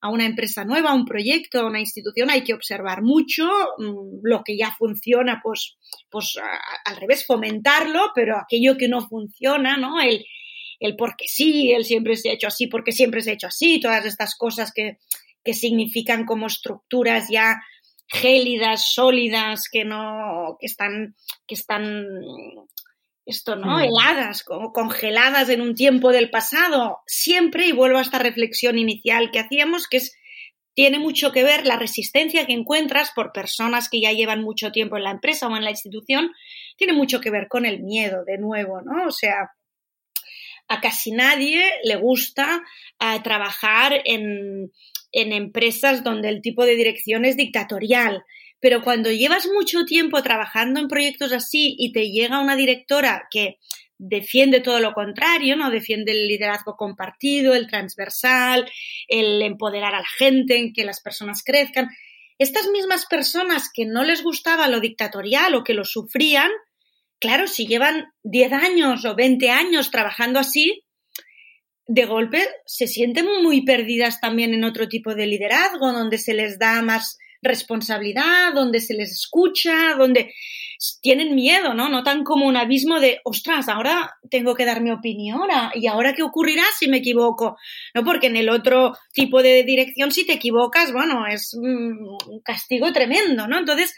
a 0.01 0.09
una 0.09 0.27
empresa 0.27 0.65
nueva, 0.65 0.91
a 0.91 0.95
un 0.95 1.05
proyecto, 1.05 1.59
a 1.59 1.67
una 1.67 1.81
institución, 1.81 2.31
hay 2.31 2.45
que 2.45 2.55
observar 2.55 3.03
mucho 3.03 3.51
mmm, 3.79 4.21
lo 4.23 4.45
que 4.45 4.57
ya 4.57 4.73
funciona, 4.79 5.41
pues, 5.43 5.79
pues 6.09 6.39
al 6.85 6.97
revés, 6.97 7.27
fomentarlo, 7.27 8.13
pero 8.15 8.37
aquello 8.39 8.77
que 8.77 8.87
no 8.87 9.01
funciona, 9.01 9.77
¿no? 9.79 10.01
El, 10.01 10.25
el 10.81 10.97
porque 10.97 11.27
sí, 11.29 11.73
él 11.73 11.85
siempre 11.85 12.17
se 12.17 12.31
ha 12.31 12.35
hecho 12.35 12.47
así, 12.47 12.67
porque 12.67 12.93
siempre 12.93 13.21
se 13.21 13.31
ha 13.31 13.35
hecho 13.35 13.49
así, 13.49 13.81
todas 13.81 14.05
estas 14.05 14.37
cosas 14.37 14.73
que, 14.73 14.99
que 15.45 15.55
significan 15.55 16.25
como 16.25 16.47
estructuras 16.47 17.29
ya 17.31 17.61
gélidas, 18.09 18.93
sólidas, 18.93 19.69
que 19.71 19.85
no, 19.85 20.57
que 20.61 20.67
están, 20.67 21.15
que 21.47 21.55
están, 21.55 22.07
esto, 23.29 23.57
¿no? 23.57 23.77
Mm. 23.77 23.81
Heladas, 23.83 24.43
como 24.43 24.73
congeladas 24.73 25.51
en 25.51 25.61
un 25.61 25.75
tiempo 25.75 26.13
del 26.13 26.31
pasado. 26.31 27.01
Siempre, 27.07 27.67
y 27.67 27.73
vuelvo 27.73 27.99
a 27.99 28.03
esta 28.03 28.19
reflexión 28.19 28.79
inicial 28.79 29.31
que 29.31 29.41
hacíamos, 29.41 29.87
que 29.87 29.99
es, 29.99 30.17
tiene 30.75 30.99
mucho 30.99 31.31
que 31.33 31.45
ver 31.45 31.67
la 31.67 31.77
resistencia 31.77 32.47
que 32.47 32.55
encuentras 32.55 33.11
por 33.15 33.33
personas 33.33 33.89
que 33.91 34.01
ya 34.01 34.13
llevan 34.13 34.43
mucho 34.43 34.73
tiempo 34.73 34.97
en 34.97 35.05
la 35.05 35.11
empresa 35.11 35.47
o 35.47 35.57
en 35.57 35.65
la 35.65 35.71
institución, 35.71 36.31
tiene 36.77 36.95
mucho 36.95 37.21
que 37.21 37.31
ver 37.31 37.49
con 37.49 37.67
el 37.67 37.83
miedo, 37.83 38.25
de 38.25 38.39
nuevo, 38.39 38.81
¿no? 38.81 39.09
O 39.09 39.11
sea, 39.11 39.51
a 40.69 40.81
casi 40.81 41.11
nadie 41.13 41.65
le 41.85 41.97
gusta 41.97 42.63
uh, 43.01 43.23
trabajar 43.23 44.03
en, 44.05 44.71
en 45.13 45.33
empresas 45.33 46.05
donde 46.05 46.29
el 46.29 46.43
tipo 46.43 46.65
de 46.65 46.77
dirección 46.77 47.25
es 47.25 47.37
dictatorial. 47.37 48.23
Pero 48.61 48.83
cuando 48.83 49.11
llevas 49.11 49.47
mucho 49.47 49.85
tiempo 49.85 50.23
trabajando 50.23 50.81
en 50.81 50.89
proyectos 50.89 51.33
así 51.33 51.77
y 51.79 51.93
te 51.93 52.11
llega 52.11 52.41
una 52.41 52.57
directora 52.57 53.29
que 53.31 53.59
defiende 53.99 54.61
todo 54.61 54.81
lo 54.81 54.93
contrario, 54.93 55.57
¿no? 55.57 55.71
Defiende 55.71 56.13
el 56.13 56.29
liderazgo 56.29 56.77
compartido, 56.77 57.55
el 57.55 57.67
transversal, 57.67 58.71
el 59.09 59.43
empoderar 59.43 59.95
a 59.95 60.01
la 60.01 60.07
gente, 60.19 60.57
en 60.57 60.73
que 60.73 60.85
las 60.85 61.01
personas 61.01 61.43
crezcan. 61.45 61.89
estas 62.39 62.69
mismas 62.69 63.07
personas 63.07 63.69
que 63.73 63.85
no 63.85 64.05
les 64.05 64.23
gustaba 64.23 64.69
lo 64.69 64.79
dictatorial 64.79 65.57
o 65.57 65.65
que 65.65 65.75
lo 65.75 65.85
sufrían, 65.85 66.51
claro, 67.21 67.47
si 67.47 67.67
llevan 67.67 68.07
10 68.23 68.53
años 68.53 69.05
o 69.05 69.15
20 69.15 69.51
años 69.51 69.91
trabajando 69.91 70.39
así, 70.39 70.85
de 71.87 72.05
golpe 72.05 72.47
se 72.67 72.87
sienten 72.87 73.27
muy 73.43 73.65
perdidas 73.65 74.21
también 74.21 74.53
en 74.53 74.65
otro 74.65 74.89
tipo 74.89 75.15
de 75.15 75.27
liderazgo, 75.27 75.93
donde 75.93 76.19
se 76.19 76.35
les 76.35 76.59
da 76.59 76.83
más 76.83 77.19
responsabilidad, 77.41 78.53
donde 78.53 78.81
se 78.81 78.95
les 78.95 79.13
escucha, 79.13 79.95
donde 79.97 80.35
tienen 81.01 81.35
miedo, 81.35 81.75
¿no? 81.75 81.89
Notan 81.89 82.25
como 82.25 82.47
un 82.47 82.57
abismo 82.57 83.01
de, 83.01 83.21
ostras, 83.25 83.69
ahora 83.69 84.17
tengo 84.31 84.55
que 84.55 84.65
dar 84.65 84.81
mi 84.81 84.91
opinión, 84.91 85.49
¿y 85.75 85.87
ahora 85.87 86.15
qué 86.15 86.23
ocurrirá 86.23 86.63
si 86.79 86.89
me 86.89 86.99
equivoco? 86.99 87.57
No, 87.95 88.05
porque 88.05 88.29
en 88.29 88.37
el 88.37 88.49
otro 88.49 88.93
tipo 89.13 89.43
de 89.43 89.65
dirección, 89.65 90.13
si 90.13 90.27
te 90.27 90.35
equivocas, 90.35 90.93
bueno, 90.93 91.27
es 91.27 91.55
un 91.55 92.17
castigo 92.45 92.93
tremendo, 92.93 93.49
¿no? 93.49 93.59
Entonces, 93.59 93.95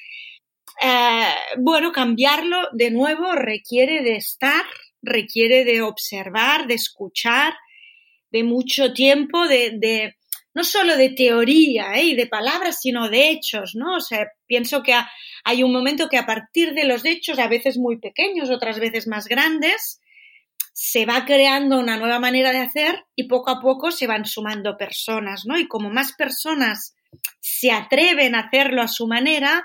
eh, 0.80 1.34
bueno, 1.58 1.92
cambiarlo 1.92 2.68
de 2.72 2.90
nuevo 2.90 3.32
requiere 3.32 4.02
de 4.02 4.16
estar, 4.16 4.64
requiere 5.02 5.64
de 5.64 5.82
observar, 5.82 6.66
de 6.66 6.74
escuchar, 6.74 7.54
de 8.30 8.44
mucho 8.44 8.92
tiempo, 8.92 9.46
de, 9.46 9.72
de 9.78 10.16
no 10.54 10.64
solo 10.64 10.96
de 10.96 11.10
teoría 11.10 11.94
¿eh? 11.94 12.04
y 12.04 12.16
de 12.16 12.26
palabras, 12.26 12.78
sino 12.80 13.08
de 13.08 13.30
hechos, 13.30 13.74
¿no? 13.74 13.96
O 13.96 14.00
sea, 14.00 14.26
pienso 14.46 14.82
que 14.82 14.94
hay 15.44 15.62
un 15.62 15.72
momento 15.72 16.08
que 16.08 16.18
a 16.18 16.26
partir 16.26 16.74
de 16.74 16.84
los 16.84 17.04
hechos, 17.04 17.38
a 17.38 17.48
veces 17.48 17.78
muy 17.78 17.98
pequeños, 17.98 18.50
otras 18.50 18.78
veces 18.78 19.06
más 19.06 19.26
grandes, 19.26 20.00
se 20.72 21.06
va 21.06 21.24
creando 21.24 21.78
una 21.78 21.98
nueva 21.98 22.20
manera 22.20 22.52
de 22.52 22.58
hacer 22.58 23.04
y 23.14 23.24
poco 23.28 23.50
a 23.50 23.60
poco 23.60 23.90
se 23.90 24.06
van 24.06 24.24
sumando 24.24 24.76
personas, 24.76 25.44
¿no? 25.44 25.58
Y 25.58 25.68
como 25.68 25.90
más 25.90 26.12
personas 26.12 26.94
se 27.40 27.70
atreven 27.70 28.34
a 28.34 28.40
hacerlo 28.40 28.82
a 28.82 28.88
su 28.88 29.06
manera, 29.06 29.64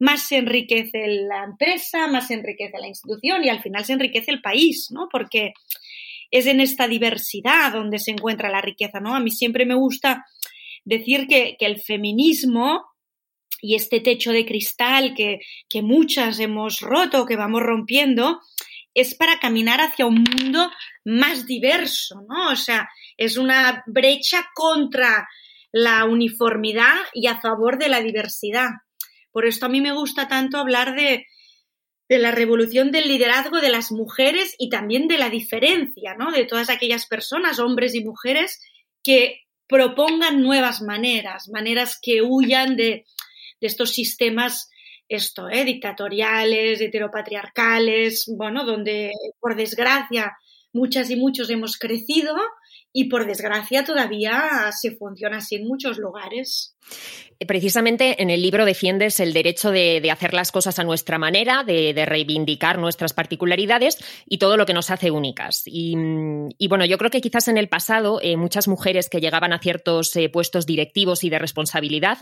más 0.00 0.22
se 0.22 0.38
enriquece 0.38 1.06
la 1.06 1.44
empresa, 1.44 2.08
más 2.08 2.26
se 2.26 2.34
enriquece 2.34 2.78
la 2.80 2.88
institución 2.88 3.44
y 3.44 3.50
al 3.50 3.62
final 3.62 3.84
se 3.84 3.92
enriquece 3.92 4.32
el 4.32 4.40
país, 4.40 4.88
¿no? 4.90 5.08
Porque 5.12 5.52
es 6.30 6.46
en 6.46 6.60
esta 6.60 6.88
diversidad 6.88 7.72
donde 7.72 7.98
se 7.98 8.10
encuentra 8.10 8.50
la 8.50 8.62
riqueza, 8.62 8.98
¿no? 8.98 9.14
A 9.14 9.20
mí 9.20 9.30
siempre 9.30 9.66
me 9.66 9.74
gusta 9.74 10.24
decir 10.84 11.26
que, 11.28 11.56
el 11.60 11.80
feminismo 11.80 12.86
y 13.60 13.74
este 13.74 14.00
techo 14.00 14.32
de 14.32 14.46
cristal 14.46 15.14
que, 15.14 15.40
que 15.68 15.82
muchas 15.82 16.40
hemos 16.40 16.80
roto, 16.80 17.26
que 17.26 17.36
vamos 17.36 17.62
rompiendo, 17.62 18.40
es 18.94 19.14
para 19.14 19.38
caminar 19.38 19.80
hacia 19.80 20.06
un 20.06 20.24
mundo 20.24 20.70
más 21.04 21.46
diverso, 21.46 22.22
¿no? 22.26 22.50
O 22.52 22.56
sea, 22.56 22.88
es 23.18 23.36
una 23.36 23.84
brecha 23.86 24.48
contra 24.54 25.28
la 25.72 26.06
uniformidad 26.06 26.96
y 27.12 27.26
a 27.26 27.38
favor 27.40 27.78
de 27.78 27.88
la 27.88 28.00
diversidad. 28.00 28.70
Por 29.32 29.46
esto 29.46 29.66
a 29.66 29.68
mí 29.68 29.80
me 29.80 29.92
gusta 29.92 30.28
tanto 30.28 30.58
hablar 30.58 30.94
de, 30.94 31.26
de 32.08 32.18
la 32.18 32.32
revolución 32.32 32.90
del 32.90 33.08
liderazgo 33.08 33.60
de 33.60 33.70
las 33.70 33.92
mujeres 33.92 34.54
y 34.58 34.68
también 34.68 35.06
de 35.06 35.18
la 35.18 35.30
diferencia, 35.30 36.16
¿no? 36.18 36.32
De 36.32 36.44
todas 36.44 36.68
aquellas 36.68 37.06
personas, 37.06 37.60
hombres 37.60 37.94
y 37.94 38.02
mujeres, 38.02 38.60
que 39.02 39.42
propongan 39.68 40.42
nuevas 40.42 40.82
maneras, 40.82 41.48
maneras 41.48 41.98
que 42.02 42.22
huyan 42.22 42.74
de, 42.74 43.04
estos 43.60 43.90
sistemas 43.90 44.68
esto, 45.08 45.48
¿eh? 45.48 45.64
dictatoriales, 45.64 46.80
heteropatriarcales, 46.80 48.32
bueno, 48.36 48.64
donde 48.64 49.12
por 49.38 49.54
desgracia 49.54 50.36
muchas 50.72 51.10
y 51.10 51.16
muchos 51.16 51.50
hemos 51.50 51.76
crecido 51.76 52.36
y 52.92 53.08
por 53.08 53.26
desgracia 53.26 53.84
todavía 53.84 54.70
se 54.78 54.96
funciona 54.96 55.38
así 55.38 55.56
en 55.56 55.66
muchos 55.66 55.98
lugares. 55.98 56.76
Precisamente 57.46 58.22
en 58.22 58.28
el 58.28 58.42
libro 58.42 58.66
defiendes 58.66 59.18
el 59.18 59.32
derecho 59.32 59.70
de, 59.70 60.06
hacer 60.10 60.34
las 60.34 60.52
cosas 60.52 60.78
a 60.78 60.84
nuestra 60.84 61.18
manera, 61.18 61.64
de, 61.64 62.04
reivindicar 62.04 62.78
nuestras 62.78 63.14
particularidades 63.14 63.96
y 64.26 64.36
todo 64.36 64.58
lo 64.58 64.66
que 64.66 64.74
nos 64.74 64.90
hace 64.90 65.10
únicas. 65.10 65.62
Y, 65.64 65.94
bueno, 66.68 66.84
yo 66.84 66.98
creo 66.98 67.10
que 67.10 67.22
quizás 67.22 67.48
en 67.48 67.56
el 67.56 67.68
pasado 67.68 68.20
eh, 68.22 68.36
muchas 68.36 68.68
mujeres 68.68 69.08
que 69.08 69.20
llegaban 69.20 69.54
a 69.54 69.58
ciertos 69.58 70.14
eh, 70.16 70.28
puestos 70.28 70.66
directivos 70.66 71.24
y 71.24 71.30
de 71.30 71.38
responsabilidad 71.38 72.18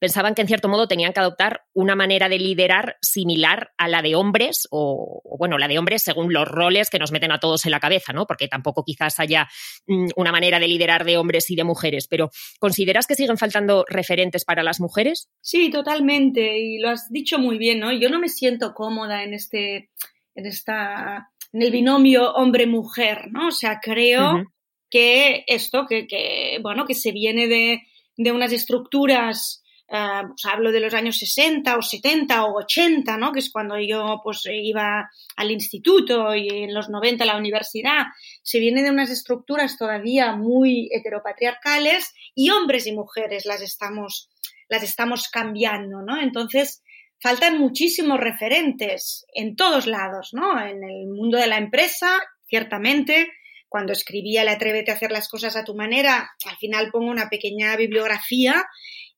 pensaban 0.00 0.34
que 0.34 0.42
en 0.42 0.48
cierto 0.48 0.68
modo 0.68 0.86
tenían 0.86 1.14
que 1.14 1.20
adoptar 1.20 1.62
una 1.72 1.96
manera 1.96 2.28
de 2.28 2.38
liderar 2.38 2.98
similar 3.00 3.72
a 3.78 3.88
la 3.88 4.02
de 4.02 4.16
hombres 4.16 4.68
o, 4.70 5.22
bueno, 5.38 5.56
la 5.56 5.68
de 5.68 5.78
hombres 5.78 6.02
según 6.02 6.32
los 6.32 6.46
roles 6.46 6.90
que 6.90 6.98
nos 6.98 7.10
meten 7.10 7.32
a 7.32 7.40
todos 7.40 7.64
en 7.64 7.70
la 7.70 7.80
cabeza, 7.80 8.12
¿no? 8.12 8.26
Porque 8.26 8.48
tampoco 8.48 8.84
quizás 8.84 9.18
haya 9.18 9.48
mm, 9.86 10.07
una 10.16 10.32
manera 10.32 10.58
de 10.58 10.68
liderar 10.68 11.04
de 11.04 11.16
hombres 11.16 11.50
y 11.50 11.56
de 11.56 11.64
mujeres, 11.64 12.06
pero 12.08 12.30
¿consideras 12.58 13.06
que 13.06 13.14
siguen 13.14 13.38
faltando 13.38 13.84
referentes 13.88 14.44
para 14.44 14.62
las 14.62 14.80
mujeres? 14.80 15.28
Sí, 15.40 15.70
totalmente. 15.70 16.58
Y 16.58 16.78
lo 16.78 16.90
has 16.90 17.10
dicho 17.10 17.38
muy 17.38 17.58
bien, 17.58 17.80
¿no? 17.80 17.92
Yo 17.92 18.08
no 18.08 18.18
me 18.18 18.28
siento 18.28 18.74
cómoda 18.74 19.22
en 19.22 19.34
este, 19.34 19.90
en 20.34 20.46
esta, 20.46 21.30
en 21.52 21.62
el 21.62 21.70
binomio 21.70 22.32
hombre-mujer, 22.32 23.28
¿no? 23.30 23.48
O 23.48 23.52
sea, 23.52 23.80
creo 23.80 24.44
que 24.90 25.44
esto, 25.46 25.86
que, 25.86 26.58
bueno, 26.62 26.84
que 26.86 26.94
se 26.94 27.12
viene 27.12 27.46
de, 27.46 27.82
de 28.16 28.32
unas 28.32 28.52
estructuras 28.52 29.62
Uh, 29.90 30.34
hablo 30.44 30.70
de 30.70 30.80
los 30.80 30.92
años 30.92 31.16
60 31.16 31.74
o 31.78 31.80
70 31.80 32.44
o 32.44 32.58
80, 32.58 33.16
¿no? 33.16 33.32
que 33.32 33.38
es 33.38 33.50
cuando 33.50 33.78
yo 33.80 34.20
pues, 34.22 34.42
iba 34.44 35.08
al 35.34 35.50
instituto 35.50 36.34
y 36.34 36.46
en 36.64 36.74
los 36.74 36.90
90 36.90 37.24
a 37.24 37.26
la 37.26 37.38
universidad, 37.38 38.02
se 38.42 38.60
viene 38.60 38.82
de 38.82 38.90
unas 38.90 39.08
estructuras 39.08 39.78
todavía 39.78 40.36
muy 40.36 40.90
heteropatriarcales 40.92 42.12
y 42.34 42.50
hombres 42.50 42.86
y 42.86 42.92
mujeres 42.92 43.46
las 43.46 43.62
estamos, 43.62 44.28
las 44.68 44.82
estamos 44.82 45.28
cambiando, 45.28 46.02
¿no? 46.02 46.20
Entonces, 46.20 46.82
faltan 47.18 47.58
muchísimos 47.58 48.20
referentes 48.20 49.24
en 49.32 49.56
todos 49.56 49.86
lados, 49.86 50.30
¿no? 50.32 50.60
En 50.60 50.84
el 50.84 51.06
mundo 51.06 51.38
de 51.38 51.46
la 51.46 51.56
empresa, 51.56 52.20
ciertamente, 52.46 53.32
cuando 53.68 53.92
escribía 53.92 54.42
el 54.42 54.48
Atrévete 54.48 54.90
a 54.90 54.94
hacer 54.94 55.12
las 55.12 55.28
cosas 55.28 55.56
a 55.56 55.64
tu 55.64 55.74
manera, 55.74 56.30
al 56.46 56.56
final 56.56 56.90
pongo 56.90 57.10
una 57.10 57.28
pequeña 57.28 57.76
bibliografía 57.76 58.66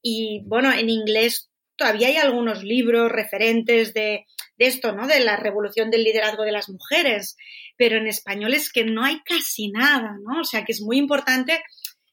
y 0.02 0.42
bueno, 0.46 0.72
en 0.72 0.90
inglés 0.90 1.50
todavía 1.76 2.08
hay 2.08 2.16
algunos 2.16 2.62
libros 2.62 3.10
referentes 3.10 3.94
de, 3.94 4.26
esto, 4.58 4.92
¿no? 4.92 5.06
De 5.06 5.20
la 5.20 5.36
revolución 5.36 5.90
del 5.90 6.04
liderazgo 6.04 6.42
de 6.42 6.52
las 6.52 6.68
mujeres, 6.68 7.38
pero 7.78 7.96
en 7.96 8.06
español 8.06 8.52
es 8.52 8.70
que 8.70 8.84
no 8.84 9.02
hay 9.02 9.20
casi 9.24 9.70
nada, 9.70 10.18
¿no? 10.22 10.40
O 10.40 10.44
sea 10.44 10.64
que 10.66 10.72
es 10.72 10.82
muy 10.82 10.98
importante 10.98 11.62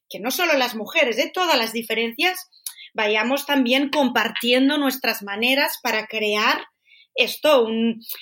que 0.10 0.22
no 0.22 0.32
solo 0.32 0.53
las 0.53 0.74
mujeres, 0.74 1.17
de 1.17 1.29
todas 1.29 1.58
las 1.58 1.74
diferencias, 1.74 2.50
vayamos 2.94 3.46
también 3.46 3.89
compartiendo 3.89 4.77
nuestras 4.77 5.24
maneras 5.24 5.79
para 5.84 6.08
crear 6.08 6.65
esto, 7.13 7.67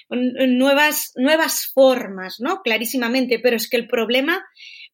nuevas, 0.09 1.11
nuevas 1.15 1.69
formas, 1.71 2.37
¿no? 2.39 2.61
Clarísimamente, 2.63 3.37
pero 3.39 3.57
es 3.57 3.69
que 3.69 3.77
el 3.77 3.87
problema, 3.87 4.43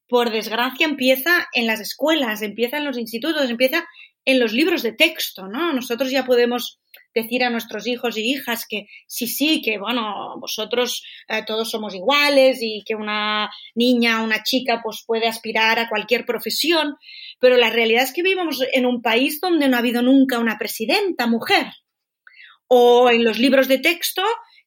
por 0.08 0.32
desgracia, 0.32 0.86
empieza 0.86 1.48
en 1.54 1.68
las 1.68 1.80
escuelas, 1.80 2.42
empieza 2.42 2.78
en 2.78 2.86
los 2.86 2.98
institutos, 2.98 3.50
empieza 3.50 3.88
en 4.26 4.40
los 4.40 4.54
libros 4.54 4.84
de 4.84 4.94
texto, 4.94 5.48
¿no? 5.48 5.74
Nosotros 5.74 6.12
ya 6.12 6.26
podemos 6.26 6.80
decir 7.14 7.44
a 7.44 7.50
nuestros 7.50 7.88
hijos 7.88 8.18
y 8.18 8.32
hijas 8.32 8.66
que 8.68 8.88
sí, 9.08 9.28
sí, 9.28 9.62
que 9.62 9.78
bueno, 9.78 10.36
vosotros 10.40 11.04
eh, 11.28 11.44
todos 11.46 11.70
somos 11.70 11.94
iguales 11.94 12.60
y 12.62 12.84
que 12.86 12.96
una 12.96 13.50
niña, 13.76 14.24
una 14.24 14.44
chica, 14.44 14.82
pues 14.84 15.04
puede 15.06 15.28
aspirar 15.28 15.80
a 15.80 15.90
cualquier 15.90 16.26
profesión, 16.26 16.96
pero 17.40 17.58
la 17.58 17.70
realidad 17.70 18.04
es 18.04 18.14
que 18.14 18.24
vivimos 18.24 18.64
en 18.74 18.86
un 18.86 19.02
país 19.02 19.42
donde 19.42 19.68
no 19.68 19.76
ha 19.76 19.80
habido 19.80 20.02
nunca 20.02 20.40
una 20.40 20.58
presidenta 20.58 21.28
mujer. 21.28 21.68
O 22.68 23.10
en 23.10 23.26
los 23.26 23.38
libros 23.38 23.68
de 23.68 23.80
texto, 23.80 24.24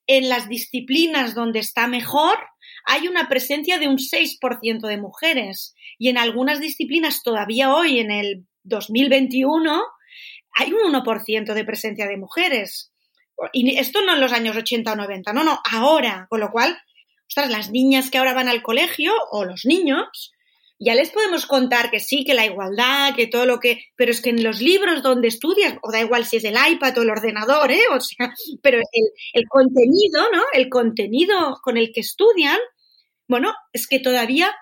en 0.07 0.29
las 0.29 0.49
disciplinas 0.49 1.35
donde 1.35 1.61
está 1.61 1.87
mejor, 1.87 2.37
hay 2.85 3.09
una 3.09 3.29
presencia 3.31 3.79
de 3.79 3.89
un 3.89 3.97
6% 3.97 4.87
de 4.87 4.99
mujeres. 4.99 5.75
Y 5.99 6.11
en 6.11 6.19
algunas 6.19 6.61
disciplinas 6.61 7.23
todavía 7.23 7.75
hoy, 7.75 8.01
en 8.01 8.11
el 8.11 8.47
2021 8.65 9.83
hay 10.55 10.73
un 10.73 10.93
1% 10.93 11.55
de 11.55 11.65
presencia 11.65 12.07
de 12.07 12.17
mujeres. 12.17 12.93
Y 13.53 13.77
esto 13.79 14.01
no 14.03 14.15
en 14.15 14.21
los 14.21 14.33
años 14.33 14.57
80 14.57 14.93
o 14.93 14.97
90, 14.97 15.33
no, 15.33 15.45
no, 15.45 15.61
ahora. 15.71 16.27
Con 16.31 16.41
lo 16.41 16.51
cual, 16.51 16.77
ostras, 17.29 17.51
las 17.51 17.71
niñas 17.71 18.11
que 18.11 18.19
ahora 18.19 18.35
van 18.35 18.49
al 18.49 18.63
colegio 18.63 19.13
o 19.31 19.45
los 19.45 19.65
niños, 19.65 20.33
ya 20.79 20.95
les 20.95 21.11
podemos 21.11 21.47
contar 21.47 21.91
que 21.91 21.99
sí, 21.99 22.25
que 22.25 22.35
la 22.35 22.47
igualdad, 22.47 23.15
que 23.15 23.27
todo 23.27 23.47
lo 23.47 23.59
que. 23.59 23.81
Pero 23.97 24.13
es 24.13 24.21
que 24.21 24.31
en 24.31 24.45
los 24.45 24.61
libros 24.61 25.03
donde 25.03 25.29
estudias, 25.29 25.77
o 25.83 25.91
da 25.91 26.01
igual 26.01 26.25
si 26.25 26.37
es 26.37 26.45
el 26.45 26.57
iPad 26.57 26.99
o 26.99 27.03
el 27.03 27.11
ordenador, 27.11 27.73
¿eh? 27.73 27.83
O 27.93 28.01
sea, 28.01 28.33
pero 28.63 28.79
el, 28.79 29.09
el 29.33 29.49
contenido, 29.49 30.31
¿no? 30.33 30.43
El 30.53 30.69
contenido 30.69 31.59
con 31.63 31.77
el 31.77 31.91
que 31.93 32.01
estudian, 32.01 32.59
bueno, 33.27 33.53
es 33.73 33.89
que 33.89 33.99
todavía 33.99 34.55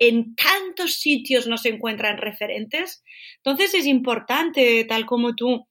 en 0.00 0.34
tantos 0.34 0.94
sitios 0.94 1.46
no 1.46 1.58
se 1.58 1.68
encuentran 1.68 2.16
referentes. 2.16 3.04
Entonces 3.36 3.74
es 3.74 3.86
importante, 3.86 4.84
tal 4.84 5.06
como 5.06 5.36
tú 5.36 5.68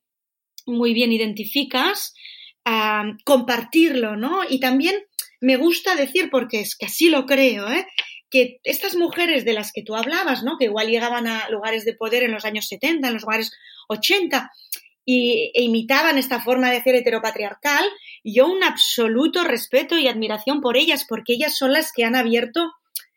muy 0.65 0.93
bien 0.93 1.12
identificas, 1.12 2.13
compartirlo, 3.25 4.15
¿no? 4.15 4.41
Y 4.48 4.59
también 4.59 4.95
me 5.41 5.57
gusta 5.57 5.95
decir, 5.95 6.29
porque 6.29 6.59
es 6.59 6.75
que 6.77 6.86
así 6.86 7.09
lo 7.09 7.25
creo, 7.25 7.69
¿eh? 7.69 7.88
que 8.29 8.59
estas 8.63 8.95
mujeres 8.95 9.43
de 9.43 9.53
las 9.53 9.71
que 9.74 9.81
tú 9.81 9.95
hablabas, 9.95 10.43
¿no? 10.43 10.57
Que 10.59 10.65
igual 10.65 10.88
llegaban 10.88 11.25
a 11.25 11.50
lugares 11.50 11.83
de 11.83 11.95
poder 11.95 12.21
en 12.21 12.31
los 12.31 12.45
años 12.45 12.67
70, 12.67 13.07
en 13.07 13.13
los 13.15 13.24
lugares 13.24 13.51
80, 13.88 14.51
y, 15.03 15.51
e 15.55 15.63
imitaban 15.63 16.19
esta 16.19 16.39
forma 16.39 16.69
de 16.69 16.77
hacer 16.77 16.93
heteropatriarcal, 16.93 17.83
yo 18.24 18.48
un 18.48 18.63
absoluto 18.63 19.43
respeto 19.43 19.98
y 19.98 20.07
admiración 20.07 20.62
por 20.62 20.77
ellas, 20.77 21.05
porque 21.09 21.33
ellas 21.33 21.57
son 21.57 21.74
las 21.74 21.91
que 21.91 22.03
han 22.03 22.15
abierto 22.15 22.71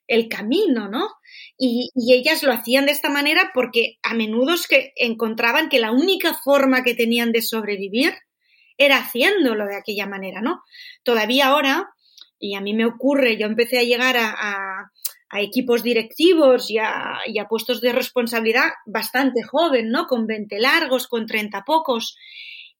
el 0.06 0.28
camino, 0.28 0.88
¿no? 0.88 1.08
Y, 1.56 1.90
ellas 2.12 2.42
lo 2.42 2.52
hacían 2.52 2.86
de 2.86 2.92
esta 2.92 3.08
manera 3.08 3.50
porque 3.54 3.98
a 4.02 4.14
menudo 4.14 4.54
es 4.54 4.66
que 4.66 4.92
encontraban 4.96 5.68
que 5.68 5.80
la 5.80 5.92
única 5.92 6.34
forma 6.34 6.82
que 6.82 6.94
tenían 6.94 7.32
de 7.32 7.42
sobrevivir 7.42 8.14
era 8.76 8.98
haciéndolo 8.98 9.66
de 9.66 9.76
aquella 9.76 10.06
manera, 10.06 10.40
¿no? 10.40 10.62
Todavía 11.02 11.46
ahora, 11.46 11.90
y 12.38 12.54
a 12.54 12.60
mí 12.60 12.74
me 12.74 12.86
ocurre, 12.86 13.36
yo 13.36 13.46
empecé 13.46 13.78
a 13.78 13.84
llegar 13.84 14.16
a, 14.18 14.90
equipos 15.34 15.82
directivos 15.82 16.70
y 16.70 16.76
a, 16.76 17.46
puestos 17.48 17.80
de 17.80 17.92
responsabilidad 17.92 18.68
bastante 18.84 19.42
joven, 19.42 19.90
¿no? 19.90 20.06
Con 20.06 20.26
20 20.26 20.60
largos, 20.60 21.08
con 21.08 21.26
30 21.26 21.62
pocos. 21.64 22.16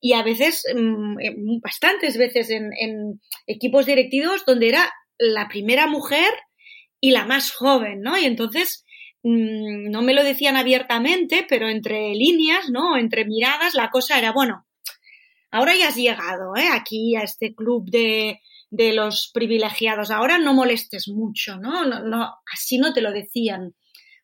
Y 0.00 0.12
a 0.12 0.22
veces, 0.22 0.64
mm, 0.74 1.60
bastantes 1.62 2.18
veces 2.18 2.50
en 2.50 3.20
equipos 3.46 3.86
directivos 3.86 4.44
donde 4.44 4.68
era 4.68 4.92
la 5.18 5.48
primera 5.48 5.86
mujer 5.86 6.28
y 7.02 7.10
la 7.10 7.26
más 7.26 7.50
joven, 7.50 8.00
¿no? 8.00 8.16
Y 8.16 8.24
entonces 8.24 8.86
mmm, 9.24 9.90
no 9.90 10.02
me 10.02 10.14
lo 10.14 10.22
decían 10.22 10.56
abiertamente, 10.56 11.44
pero 11.48 11.68
entre 11.68 12.14
líneas, 12.14 12.70
¿no? 12.70 12.96
Entre 12.96 13.24
miradas, 13.26 13.74
la 13.74 13.90
cosa 13.90 14.18
era, 14.18 14.32
bueno, 14.32 14.64
ahora 15.50 15.74
ya 15.76 15.88
has 15.88 15.96
llegado, 15.96 16.56
¿eh? 16.56 16.68
Aquí 16.72 17.16
a 17.16 17.22
este 17.22 17.54
club 17.54 17.90
de, 17.90 18.40
de 18.70 18.92
los 18.92 19.30
privilegiados, 19.34 20.12
ahora 20.12 20.38
no 20.38 20.54
molestes 20.54 21.08
mucho, 21.08 21.56
¿no? 21.56 21.84
No, 21.84 22.00
no 22.04 22.36
así 22.54 22.78
no 22.78 22.92
te 22.92 23.02
lo 23.02 23.12
decían. 23.12 23.74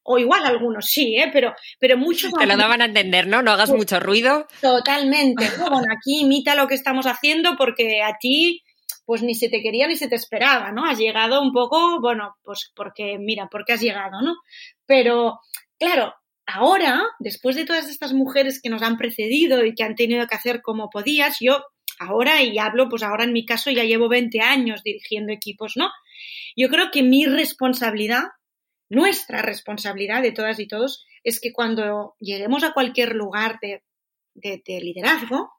O 0.05 0.19
igual 0.19 0.47
algunos 0.47 0.87
sí, 0.87 1.17
¿eh? 1.17 1.29
pero, 1.31 1.53
pero 1.81 1.99
muchos... 1.99 2.33
Te 2.33 2.47
lo 2.47 2.57
daban 2.57 2.81
a 2.81 2.87
entender, 2.87 3.27
¿no? 3.27 3.43
No 3.43 3.51
hagas 3.51 3.71
mucho 3.71 4.01
ruido. 4.01 4.47
Totalmente. 4.63 5.45
Bueno, 5.59 5.93
aquí 5.93 6.21
imita 6.21 6.55
lo 6.55 6.67
que 6.67 6.77
estamos 6.77 7.07
haciendo 7.07 7.57
porque 7.59 8.03
a 8.03 8.17
ti 8.19 8.63
pues 9.09 9.23
ni 9.23 9.35
se 9.35 9.49
te 9.49 9.63
quería 9.63 9.89
ni 9.89 9.97
se 9.97 10.07
te 10.07 10.17
esperaba, 10.17 10.71
¿no? 10.71 10.85
Has 10.85 10.99
llegado 10.99 11.41
un 11.41 11.51
poco, 11.51 11.99
bueno, 11.99 12.37
pues 12.43 12.71
porque, 12.77 13.17
mira, 13.19 13.49
porque 13.51 13.73
has 13.73 13.81
llegado, 13.81 14.21
¿no? 14.21 14.37
Pero, 14.85 15.41
claro, 15.79 16.13
ahora, 16.45 17.01
después 17.19 17.57
de 17.57 17.65
todas 17.65 17.89
estas 17.89 18.13
mujeres 18.13 18.61
que 18.63 18.69
nos 18.69 18.83
han 18.83 18.99
precedido 18.99 19.65
y 19.65 19.75
que 19.75 19.83
han 19.83 19.95
tenido 19.95 20.27
que 20.27 20.35
hacer 20.35 20.61
como 20.61 20.91
podías, 20.91 21.39
yo 21.41 21.65
ahora, 21.99 22.43
y 22.43 22.59
hablo, 22.59 22.91
pues 22.91 23.03
ahora 23.03 23.25
en 23.25 23.33
mi 23.33 23.47
caso 23.47 23.71
ya 23.71 23.83
llevo 23.85 24.11
20 24.11 24.43
años 24.43 24.83
dirigiendo 24.83 25.33
equipos, 25.33 25.73
¿no? 25.77 25.89
Yo 26.55 26.69
creo 26.69 26.91
que 26.91 27.03
mi 27.03 27.25
responsabilidad, 27.25 28.25
nuestra 28.91 29.41
responsabilidad 29.41 30.21
de 30.21 30.33
todas 30.33 30.61
y 30.61 30.69
todos, 30.69 31.07
es 31.25 31.41
que 31.41 31.55
cuando 31.55 32.15
lleguemos 32.21 32.63
a 32.63 32.75
cualquier 32.75 33.15
lugar 33.15 33.59
de, 33.63 33.83
de, 34.35 34.63
de 34.67 34.83
liderazgo, 34.83 35.58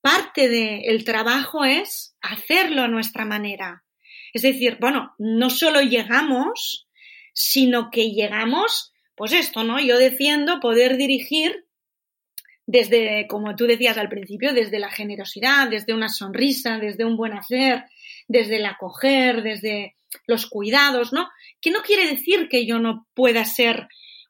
parte 0.00 0.48
del 0.48 1.04
trabajo 1.04 1.64
es 1.64 2.16
hacerlo 2.20 2.82
a 2.82 2.88
nuestra 2.88 3.24
manera. 3.24 3.84
Es 4.32 4.42
decir, 4.42 4.78
bueno, 4.80 5.14
no 5.18 5.50
solo 5.50 5.80
llegamos, 5.80 6.88
sino 7.32 7.90
que 7.90 8.10
llegamos, 8.10 8.92
pues 9.14 9.32
esto, 9.32 9.64
¿no? 9.64 9.80
Yo 9.80 9.98
defiendo 9.98 10.60
poder 10.60 10.96
dirigir 10.96 11.66
desde, 12.66 13.26
como 13.28 13.56
tú 13.56 13.66
decías 13.66 13.96
al 13.96 14.10
principio, 14.10 14.52
desde 14.52 14.78
la 14.78 14.90
generosidad, 14.90 15.70
desde 15.70 15.94
una 15.94 16.10
sonrisa, 16.10 16.78
desde 16.78 17.04
un 17.04 17.16
buen 17.16 17.32
hacer, 17.32 17.84
desde 18.28 18.56
el 18.56 18.66
acoger, 18.66 19.42
desde 19.42 19.96
los 20.26 20.46
cuidados, 20.46 21.12
¿no? 21.12 21.28
Que 21.60 21.70
no 21.70 21.80
quiere 21.82 22.06
decir 22.06 22.48
que 22.50 22.66
yo 22.66 22.78
no 22.78 23.06
pueda 23.14 23.44
ser 23.44 23.88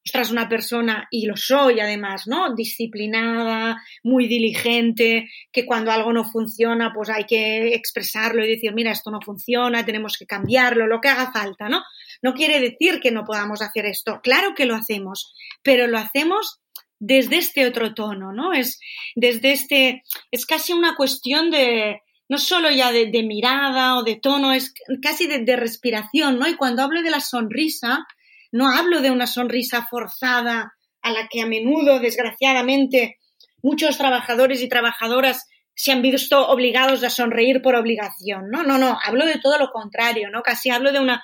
ostras, 0.08 0.30
una 0.30 0.48
persona, 0.48 1.06
y 1.10 1.26
lo 1.26 1.36
soy 1.36 1.80
además, 1.80 2.26
¿no? 2.26 2.54
Disciplinada, 2.54 3.82
muy 4.02 4.26
diligente, 4.26 5.28
que 5.52 5.66
cuando 5.66 5.92
algo 5.92 6.14
no 6.14 6.24
funciona, 6.24 6.92
pues 6.94 7.10
hay 7.10 7.24
que 7.24 7.74
expresarlo 7.74 8.42
y 8.42 8.48
decir, 8.48 8.72
mira, 8.72 8.90
esto 8.90 9.10
no 9.10 9.20
funciona, 9.20 9.84
tenemos 9.84 10.16
que 10.18 10.24
cambiarlo, 10.24 10.86
lo 10.86 11.02
que 11.02 11.08
haga 11.08 11.30
falta, 11.30 11.68
¿no? 11.68 11.82
No 12.22 12.32
quiere 12.32 12.58
decir 12.58 13.00
que 13.00 13.10
no 13.10 13.24
podamos 13.26 13.60
hacer 13.60 13.84
esto. 13.84 14.20
Claro 14.22 14.54
que 14.54 14.64
lo 14.64 14.76
hacemos, 14.76 15.34
pero 15.62 15.86
lo 15.86 15.98
hacemos 15.98 16.58
desde 16.98 17.36
este 17.36 17.66
otro 17.66 17.92
tono, 17.92 18.32
¿no? 18.32 18.54
Es 18.54 18.80
desde 19.14 19.52
este, 19.52 20.04
es 20.30 20.46
casi 20.46 20.72
una 20.72 20.96
cuestión 20.96 21.50
de, 21.50 22.00
no 22.30 22.38
solo 22.38 22.70
ya 22.70 22.92
de, 22.92 23.22
mirada 23.24 23.98
o 23.98 24.04
de 24.04 24.16
tono, 24.16 24.54
es 24.54 24.72
casi 25.02 25.26
de 25.26 25.56
respiración, 25.56 26.38
¿no? 26.38 26.48
Y 26.48 26.56
cuando 26.56 26.82
hablo 26.82 27.02
de 27.02 27.10
la 27.10 27.20
sonrisa, 27.20 28.06
no 28.52 28.70
hablo 28.70 29.00
de 29.00 29.10
una 29.10 29.26
sonrisa 29.26 29.86
forzada 29.90 30.72
a 31.02 31.12
la 31.12 31.28
que 31.28 31.40
a 31.40 31.46
menudo, 31.46 32.00
desgraciadamente, 32.00 33.18
muchos 33.62 33.98
trabajadores 33.98 34.62
y 34.62 34.68
trabajadoras 34.68 35.46
se 35.74 35.92
han 35.92 36.02
visto 36.02 36.48
obligados 36.48 37.04
a 37.04 37.10
sonreír 37.10 37.62
por 37.62 37.76
obligación, 37.76 38.50
¿no? 38.50 38.64
No, 38.64 38.78
no, 38.78 38.98
hablo 39.04 39.26
de 39.26 39.38
todo 39.38 39.58
lo 39.58 39.70
contrario, 39.70 40.28
¿no? 40.30 40.42
Casi 40.42 40.70
hablo 40.70 40.90
de 40.90 40.98
una, 40.98 41.22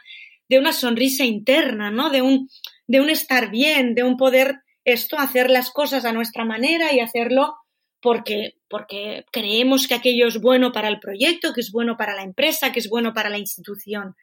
de 0.48 0.58
una 0.58 0.72
sonrisa 0.72 1.24
interna, 1.24 1.90
¿no? 1.90 2.10
De 2.10 2.22
un, 2.22 2.48
de 2.86 3.00
un 3.00 3.10
estar 3.10 3.50
bien, 3.50 3.94
de 3.94 4.04
un 4.04 4.16
poder 4.16 4.60
esto, 4.84 5.18
hacer 5.18 5.50
las 5.50 5.70
cosas 5.70 6.04
a 6.04 6.12
nuestra 6.12 6.44
manera 6.44 6.92
y 6.92 7.00
hacerlo 7.00 7.56
porque, 8.00 8.58
porque 8.68 9.24
creemos 9.32 9.88
que 9.88 9.94
aquello 9.94 10.28
es 10.28 10.40
bueno 10.40 10.72
para 10.72 10.88
el 10.88 11.00
proyecto, 11.00 11.52
que 11.54 11.62
es 11.62 11.72
bueno 11.72 11.96
para 11.96 12.14
la 12.14 12.22
empresa, 12.22 12.70
que 12.70 12.78
es 12.78 12.88
bueno 12.88 13.14
para 13.14 13.30
la 13.30 13.38
institución. 13.38 14.14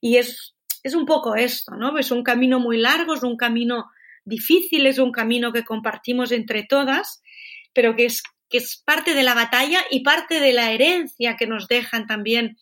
Y 0.00 0.16
es 0.16 0.54
es 0.82 0.94
un 0.94 1.06
poco 1.06 1.34
esto, 1.36 1.74
¿no? 1.74 1.98
Es 1.98 2.10
un 2.10 2.22
camino 2.22 2.60
muy 2.60 2.78
largo, 2.78 3.14
es 3.14 3.22
un 3.22 3.36
camino 3.36 3.86
difícil, 4.24 4.86
es 4.86 4.98
un 4.98 5.12
camino 5.12 5.52
que 5.52 5.64
compartimos 5.64 6.32
entre 6.32 6.64
todas, 6.64 7.22
pero 7.72 7.96
que 7.96 8.06
es, 8.06 8.22
que 8.48 8.58
es 8.58 8.82
parte 8.84 9.14
de 9.14 9.22
la 9.22 9.34
batalla 9.34 9.80
y 9.90 10.02
parte 10.02 10.40
de 10.40 10.52
la 10.52 10.72
herencia 10.72 11.36
que 11.36 11.46
nos 11.46 11.68
dejan 11.68 12.06
también 12.06 12.56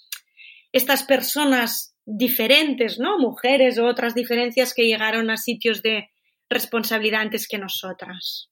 estas 0.72 1.02
personas 1.02 1.94
diferentes, 2.04 2.98
¿no? 2.98 3.18
Mujeres 3.18 3.78
o 3.78 3.86
otras 3.86 4.14
diferencias 4.14 4.74
que 4.74 4.86
llegaron 4.86 5.30
a 5.30 5.36
sitios 5.36 5.82
de 5.82 6.10
responsabilidad 6.48 7.22
antes 7.22 7.48
que 7.48 7.58
nosotras. 7.58 8.50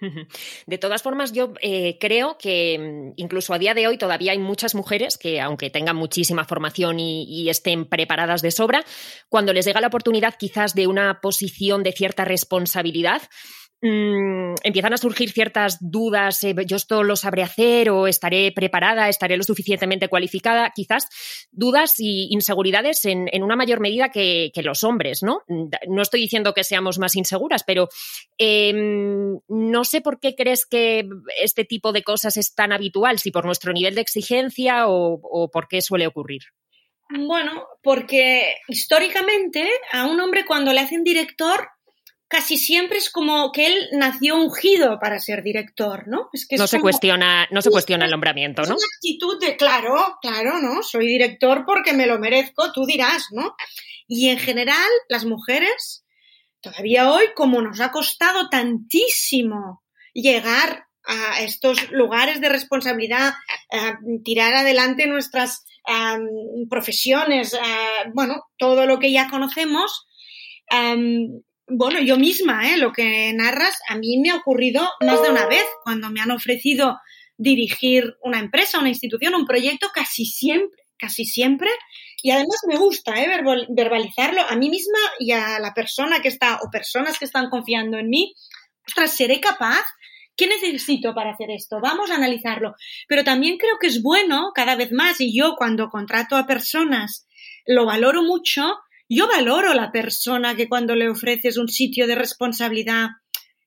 De 0.66 0.78
todas 0.78 1.02
formas, 1.02 1.32
yo 1.32 1.54
eh, 1.60 1.98
creo 1.98 2.36
que 2.38 2.78
mm, 2.78 3.12
incluso 3.16 3.54
a 3.54 3.58
día 3.58 3.74
de 3.74 3.86
hoy 3.86 3.98
todavía 3.98 4.32
hay 4.32 4.38
muchas 4.38 4.74
mujeres 4.74 5.16
que, 5.16 5.40
aunque 5.40 5.70
tengan 5.70 5.96
muchísima 5.96 6.44
formación 6.44 7.00
y, 7.00 7.24
y, 7.24 7.48
estén 7.48 7.86
preparadas 7.86 8.42
de 8.42 8.50
sobra, 8.50 8.84
cuando 9.28 9.52
les 9.52 9.64
llega 9.64 9.80
la 9.80 9.86
oportunidad 9.88 10.34
quizás 10.38 10.74
de 10.74 10.86
una 10.86 11.20
posición 11.20 11.82
de 11.82 11.92
cierta 11.92 12.24
responsabilidad, 12.24 13.22
mmm, 13.82 14.54
empiezan 14.62 14.92
a 14.92 14.98
surgir 14.98 15.30
ciertas 15.30 15.78
dudas, 15.80 16.42
eh, 16.44 16.54
yo 16.66 16.76
esto 16.76 17.02
lo 17.02 17.16
sabré 17.16 17.42
hacer 17.42 17.90
o 17.90 18.06
estaré 18.06 18.52
preparada, 18.52 19.08
estaré 19.08 19.36
lo 19.36 19.42
suficientemente 19.42 20.08
cualificada, 20.08 20.72
quizás 20.74 21.08
dudas 21.50 21.94
y 21.98 22.28
inseguridades 22.30 23.04
en, 23.04 23.28
una 23.42 23.56
mayor 23.56 23.80
medida 23.80 24.10
que, 24.10 24.50
los 24.64 24.82
hombres, 24.82 25.22
¿no? 25.22 25.42
No 25.46 26.02
estoy 26.02 26.20
diciendo 26.20 26.52
que 26.52 26.64
seamos 26.64 26.98
más 26.98 27.14
inseguras, 27.14 27.62
pero 27.62 27.88
eh, 28.38 28.72
no 29.48 29.84
sé 29.84 30.00
por 30.00 30.18
qué 30.18 30.34
crees 30.34 30.66
que 30.66 31.08
este 31.40 31.64
tipo 31.64 31.92
de 31.92 32.02
cosas 32.02 32.36
es 32.36 32.54
tan 32.54 32.72
habitual, 32.72 33.18
si 33.20 33.30
por 33.30 33.44
nuestro 33.44 33.72
nivel 33.72 33.94
de 33.94 34.00
exigencia 34.00 34.88
o 34.88 35.50
por 35.52 35.68
qué 35.68 35.82
suele 35.82 36.06
ocurrir. 36.06 36.42
Bueno, 37.08 37.68
porque 37.82 38.56
históricamente 38.68 39.68
a 39.92 40.06
un 40.06 40.20
hombre 40.20 40.44
cuando 40.44 40.72
le 40.72 40.80
hacen 40.80 41.04
director 41.04 41.68
casi 42.28 42.56
siempre 42.56 42.98
es 42.98 43.10
como 43.10 43.52
que 43.52 43.66
él 43.66 43.88
nació 43.92 44.36
ungido 44.36 44.98
para 44.98 45.18
ser 45.18 45.42
director, 45.42 46.08
¿no? 46.08 46.28
Es 46.32 46.46
que 46.46 46.56
es 46.56 46.60
no 46.60 46.66
se 46.66 46.76
como, 46.76 46.84
cuestiona, 46.84 47.46
no 47.50 47.62
se 47.62 47.70
cuestiona 47.70 48.04
el 48.04 48.10
nombramiento, 48.10 48.62
¿no? 48.62 48.74
Es 48.74 48.82
una 48.82 48.96
actitud 48.96 49.40
de 49.40 49.56
claro, 49.56 50.18
claro, 50.20 50.60
¿no? 50.60 50.82
Soy 50.82 51.06
director 51.06 51.64
porque 51.64 51.92
me 51.92 52.06
lo 52.06 52.18
merezco, 52.18 52.72
tú 52.72 52.84
dirás, 52.84 53.26
¿no? 53.30 53.54
Y 54.08 54.28
en 54.28 54.38
general, 54.38 54.88
las 55.08 55.24
mujeres, 55.24 56.04
todavía 56.60 57.10
hoy, 57.10 57.26
como 57.34 57.62
nos 57.62 57.80
ha 57.80 57.92
costado 57.92 58.48
tantísimo 58.48 59.82
llegar 60.12 60.86
a 61.04 61.42
estos 61.42 61.92
lugares 61.92 62.40
de 62.40 62.48
responsabilidad, 62.48 63.34
a 63.70 63.98
tirar 64.24 64.54
adelante 64.54 65.06
nuestras 65.06 65.64
um, 65.86 66.68
profesiones, 66.68 67.54
uh, 67.54 68.10
bueno, 68.12 68.42
todo 68.56 68.86
lo 68.86 68.98
que 68.98 69.12
ya 69.12 69.28
conocemos, 69.30 70.06
um, 70.72 71.42
bueno, 71.68 72.00
yo 72.00 72.16
misma, 72.16 72.70
¿eh? 72.70 72.76
lo 72.78 72.92
que 72.92 73.32
narras, 73.32 73.78
a 73.88 73.96
mí 73.96 74.18
me 74.18 74.30
ha 74.30 74.36
ocurrido 74.36 74.88
más 75.00 75.22
de 75.22 75.30
una 75.30 75.46
vez 75.46 75.64
cuando 75.82 76.10
me 76.10 76.20
han 76.20 76.30
ofrecido 76.30 76.98
dirigir 77.36 78.16
una 78.22 78.38
empresa, 78.38 78.78
una 78.78 78.88
institución, 78.88 79.34
un 79.34 79.46
proyecto, 79.46 79.88
casi 79.92 80.26
siempre, 80.26 80.78
casi 80.96 81.24
siempre. 81.24 81.70
Y 82.22 82.30
además 82.30 82.60
me 82.66 82.76
gusta 82.76 83.20
¿eh? 83.20 83.42
verbalizarlo 83.68 84.42
a 84.42 84.56
mí 84.56 84.70
misma 84.70 84.98
y 85.18 85.32
a 85.32 85.58
la 85.58 85.74
persona 85.74 86.20
que 86.20 86.28
está 86.28 86.60
o 86.62 86.70
personas 86.70 87.18
que 87.18 87.24
están 87.24 87.50
confiando 87.50 87.98
en 87.98 88.08
mí. 88.08 88.34
Ostras, 88.86 89.16
¿seré 89.16 89.40
capaz? 89.40 89.84
¿Qué 90.36 90.46
necesito 90.46 91.14
para 91.14 91.32
hacer 91.32 91.50
esto? 91.50 91.78
Vamos 91.82 92.10
a 92.10 92.14
analizarlo. 92.14 92.74
Pero 93.08 93.24
también 93.24 93.58
creo 93.58 93.78
que 93.80 93.88
es 93.88 94.02
bueno 94.02 94.52
cada 94.54 94.76
vez 94.76 94.92
más, 94.92 95.20
y 95.20 95.36
yo 95.36 95.56
cuando 95.56 95.88
contrato 95.88 96.36
a 96.36 96.46
personas 96.46 97.26
lo 97.66 97.84
valoro 97.84 98.22
mucho, 98.22 98.78
yo 99.08 99.28
valoro 99.28 99.74
la 99.74 99.92
persona 99.92 100.56
que 100.56 100.68
cuando 100.68 100.94
le 100.94 101.08
ofreces 101.08 101.56
un 101.58 101.68
sitio 101.68 102.06
de 102.06 102.14
responsabilidad 102.14 103.08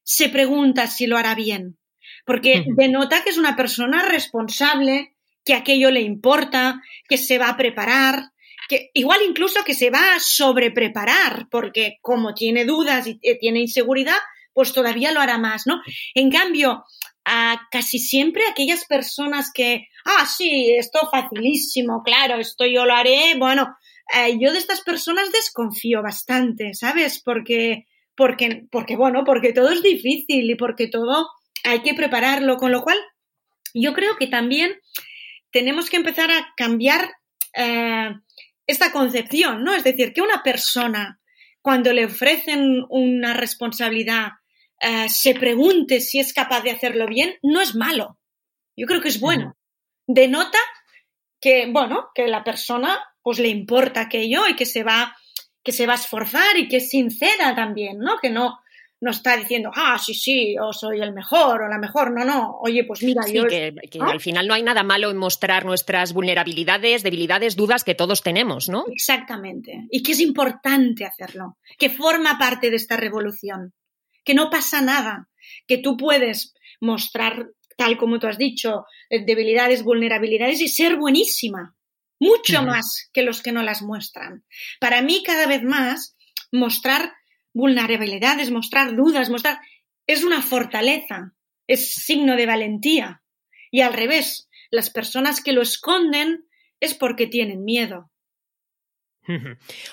se 0.04 0.30
pregunta 0.30 0.88
si 0.88 1.08
lo 1.08 1.18
hará 1.18 1.36
bien. 1.36 1.78
porque 2.26 2.66
denota 2.76 3.24
que 3.24 3.30
es 3.30 3.38
una 3.38 3.56
persona 3.56 4.04
responsable, 4.04 5.16
que 5.44 5.54
aquello 5.54 5.90
le 5.90 6.02
importa, 6.02 6.82
que 7.08 7.18
se 7.18 7.38
va 7.38 7.50
a 7.50 7.58
preparar, 7.58 8.32
que 8.68 8.92
igual 8.94 9.22
incluso 9.28 9.64
que 9.64 9.74
se 9.74 9.90
va 9.90 10.16
a 10.16 10.20
sobrepreparar, 10.20 11.48
porque 11.50 11.98
como 12.02 12.34
tiene 12.34 12.66
dudas 12.66 13.08
y 13.08 13.20
tiene 13.40 13.62
inseguridad, 13.62 14.18
pues 14.54 14.74
todavía 14.74 15.12
lo 15.12 15.22
hará 15.22 15.38
más, 15.38 15.66
¿no? 15.66 15.82
En 16.14 16.30
cambio, 16.30 16.84
a 17.26 17.68
casi 17.72 18.00
siempre 18.00 18.44
aquellas 18.48 18.86
personas 18.86 19.52
que, 19.54 19.88
ah, 20.06 20.26
sí, 20.26 20.74
esto 20.78 21.00
facilísimo, 21.12 22.04
claro, 22.04 22.36
esto 22.40 22.66
yo 22.66 22.86
lo 22.86 22.94
haré, 22.94 23.36
bueno, 23.38 23.76
eh, 24.16 24.38
yo 24.40 24.52
de 24.52 24.58
estas 24.58 24.82
personas 24.82 25.32
desconfío 25.32 26.02
bastante, 26.02 26.74
¿sabes? 26.74 27.22
Porque, 27.24 27.86
porque, 28.16 28.68
porque, 28.72 28.96
bueno, 28.96 29.24
porque 29.24 29.54
todo 29.54 29.70
es 29.70 29.84
difícil 29.84 30.50
y 30.50 30.56
porque 30.56 30.88
todo 30.88 31.30
hay 31.64 31.82
que 31.82 31.94
prepararlo, 31.94 32.58
con 32.58 32.72
lo 32.72 32.82
cual 32.82 32.98
yo 33.74 33.94
creo 33.94 34.16
que 34.18 34.28
también 34.28 34.80
tenemos 35.52 35.90
que 35.90 35.98
empezar 35.98 36.32
a 36.32 36.54
cambiar 36.56 37.12
eh, 37.54 38.10
esta 38.68 38.92
concepción, 38.92 39.64
¿no? 39.64 39.74
Es 39.74 39.84
decir, 39.84 40.14
que 40.14 40.22
una 40.22 40.44
persona, 40.44 41.20
cuando 41.62 41.92
le 41.94 42.06
ofrecen 42.06 42.86
una 42.90 43.34
responsabilidad, 43.34 44.30
eh, 44.82 45.10
se 45.10 45.36
pregunte 45.36 46.02
si 46.02 46.20
es 46.20 46.34
capaz 46.34 46.62
de 46.62 46.72
hacerlo 46.72 47.08
bien, 47.08 47.36
no 47.42 47.62
es 47.62 47.76
malo. 47.76 48.18
Yo 48.76 48.86
creo 48.86 49.02
que 49.02 49.10
es 49.10 49.20
bueno. 49.20 49.58
Denota 50.08 50.60
que, 51.42 51.70
bueno, 51.72 52.10
que 52.16 52.28
la 52.28 52.44
persona 52.44 53.00
pues 53.30 53.38
le 53.38 53.50
importa 53.50 54.02
aquello 54.02 54.48
y 54.48 54.56
que 54.56 54.66
se 54.66 54.82
va, 54.82 55.16
que 55.64 55.72
se 55.72 55.86
va 55.86 55.94
a 55.94 55.98
esforzar 55.98 56.58
y 56.58 56.68
que 56.68 56.78
es 56.78 56.90
sincera 56.90 57.54
también, 57.56 58.00
¿no? 58.00 58.18
Que 58.20 58.32
no, 58.32 58.58
no 59.02 59.12
está 59.12 59.38
diciendo, 59.38 59.70
ah, 59.76 60.00
sí, 60.04 60.16
sí, 60.16 60.56
o 60.60 60.74
soy 60.74 61.00
el 61.00 61.14
mejor 61.14 61.62
o 61.62 61.68
la 61.68 61.78
mejor. 61.78 62.12
No, 62.12 62.26
no. 62.26 62.58
Oye, 62.60 62.86
pues 62.86 63.04
mira, 63.04 63.22
yo. 63.32 63.46
Que, 63.46 63.76
que 63.92 64.00
al 64.02 64.20
final 64.20 64.48
no 64.48 64.56
hay 64.56 64.64
nada 64.64 64.82
malo 64.82 65.12
en 65.12 65.18
mostrar 65.18 65.64
nuestras 65.64 66.12
vulnerabilidades, 66.12 67.04
debilidades, 67.04 67.56
dudas 67.56 67.84
que 67.84 67.94
todos 67.94 68.24
tenemos, 68.24 68.68
¿no? 68.68 68.86
Exactamente. 68.92 69.86
Y 69.92 70.02
que 70.02 70.14
es 70.14 70.22
importante 70.22 71.06
hacerlo, 71.06 71.60
que 71.78 71.92
forma 71.92 72.40
parte 72.40 72.72
de 72.72 72.78
esta 72.78 72.98
revolución 72.98 73.76
que 74.24 74.34
no 74.34 74.50
pasa 74.50 74.82
nada, 74.82 75.30
que 75.68 75.78
tú 75.78 75.98
puedes 75.98 76.56
mostrar, 76.82 77.52
tal 77.78 77.96
como 77.96 78.18
tú 78.18 78.26
has 78.26 78.40
dicho, 78.40 78.86
eh, 79.12 79.24
debilidades, 79.24 79.84
vulnerabilidades 79.84 80.62
y 80.62 80.68
ser 80.68 80.96
buenísima, 80.96 81.76
mucho 82.20 82.62
más 82.64 83.10
que 83.14 83.24
los 83.24 83.42
que 83.42 83.52
no 83.52 83.64
las 83.64 83.82
muestran. 83.82 84.44
Para 84.80 85.02
mí, 85.02 85.24
cada 85.24 85.48
vez 85.48 85.64
más, 85.64 86.16
mostrar 86.52 87.14
vulnerabilidades, 87.54 88.52
mostrar 88.52 88.96
dudas, 88.96 89.30
mostrar, 89.30 89.60
es 90.06 90.24
una 90.24 90.42
fortaleza, 90.42 91.34
es 91.68 91.94
signo 91.94 92.36
de 92.36 92.46
valentía. 92.46 93.24
Y 93.72 93.82
al 93.82 93.94
revés, 93.94 94.50
las 94.72 94.90
personas 94.90 95.42
que 95.42 95.54
lo 95.54 95.62
esconden 95.62 96.46
es 96.80 96.94
porque 96.94 97.28
tienen 97.28 97.64
miedo. 97.64 98.12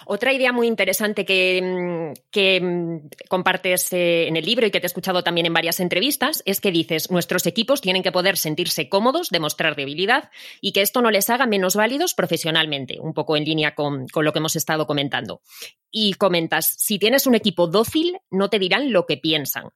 Otra 0.06 0.32
idea 0.32 0.52
muy 0.52 0.66
interesante 0.66 1.24
que, 1.24 1.60
mm, 1.62 2.64
mm, 2.64 3.08
compartes 3.28 3.92
eh, 3.92 4.28
en 4.28 4.36
el 4.36 4.44
libro 4.44 4.66
y 4.66 4.70
que 4.70 4.80
te 4.80 4.86
he 4.86 4.88
escuchado 4.88 5.22
también 5.22 5.46
en 5.46 5.52
varias 5.52 5.80
entrevistas 5.80 6.42
es 6.46 6.60
que 6.60 6.70
dices, 6.70 7.10
nuestros 7.10 7.46
equipos 7.46 7.80
tienen 7.80 8.02
que 8.02 8.12
poder 8.12 8.38
sentirse 8.38 8.88
cómodos, 8.88 9.28
demostrar 9.28 9.76
debilidad 9.76 10.30
y 10.60 10.72
que 10.72 10.80
esto 10.80 11.02
no 11.02 11.10
les 11.10 11.28
haga 11.28 11.46
menos 11.46 11.76
válidos 11.76 12.14
profesionalmente, 12.14 12.98
un 13.00 13.12
poco 13.12 13.36
en 13.36 13.44
línea 13.44 13.74
con, 13.74 14.08
con 14.08 14.24
lo 14.24 14.32
que 14.32 14.38
hemos 14.38 14.56
estado 14.56 14.86
comentando. 14.86 15.42
Y 15.90 16.14
comentas, 16.14 16.74
si 16.78 16.98
tienes 16.98 17.26
un 17.26 17.34
equipo 17.34 17.66
dócil, 17.66 18.18
no 18.30 18.48
te 18.48 18.58
dirán 18.58 18.92
lo 18.92 19.06
que 19.06 19.16
piensan. 19.16 19.70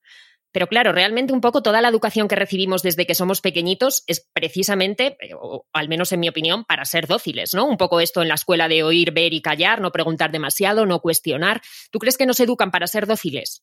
Pero 0.52 0.66
claro, 0.66 0.92
realmente 0.92 1.32
un 1.32 1.40
poco 1.40 1.62
toda 1.62 1.80
la 1.80 1.88
educación 1.88 2.26
que 2.26 2.34
recibimos 2.34 2.82
desde 2.82 3.06
que 3.06 3.14
somos 3.14 3.40
pequeñitos 3.40 4.02
es 4.06 4.28
precisamente, 4.32 5.16
eh, 5.20 5.34
o 5.38 5.66
al 5.72 5.88
menos 5.88 6.12
en 6.12 6.20
mi 6.20 6.28
opinión, 6.28 6.64
para 6.64 6.84
ser 6.84 7.06
dóciles, 7.06 7.54
¿no? 7.54 7.66
Un 7.66 7.76
poco 7.76 8.00
esto 8.00 8.22
en 8.22 8.28
la 8.28 8.34
escuela 8.34 8.68
de 8.68 8.82
oír, 8.82 9.12
ver 9.12 9.32
y 9.32 9.42
callar, 9.42 9.80
no 9.80 9.92
preguntar 9.92 10.32
demasiado, 10.32 10.86
no 10.86 11.00
cuestionar. 11.00 11.60
¿Tú 11.90 11.98
crees 11.98 12.16
que 12.16 12.26
nos 12.26 12.40
educan 12.40 12.70
para 12.70 12.86
ser 12.86 13.06
dóciles? 13.06 13.62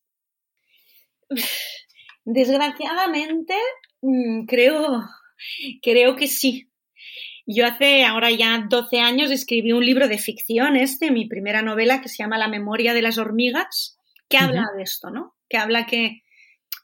Desgraciadamente, 2.25 3.55
mm, 4.01 4.45
creo, 4.45 5.03
creo 5.81 6.15
que 6.15 6.27
sí. 6.27 6.69
Yo 7.45 7.65
hace 7.65 8.03
ahora 8.03 8.29
ya 8.31 8.65
12 8.69 8.99
años 8.99 9.31
escribí 9.31 9.71
un 9.71 9.85
libro 9.85 10.09
de 10.09 10.17
ficción, 10.17 10.75
este, 10.75 11.11
mi 11.11 11.27
primera 11.27 11.61
novela, 11.61 12.01
que 12.01 12.09
se 12.09 12.17
llama 12.17 12.37
La 12.37 12.49
memoria 12.49 12.93
de 12.93 13.01
las 13.01 13.17
hormigas, 13.17 13.97
que 14.27 14.37
habla 14.37 14.65
de 14.75 14.83
esto, 14.83 15.09
¿no? 15.09 15.37
Que 15.47 15.57
habla 15.57 15.85
que 15.85 16.23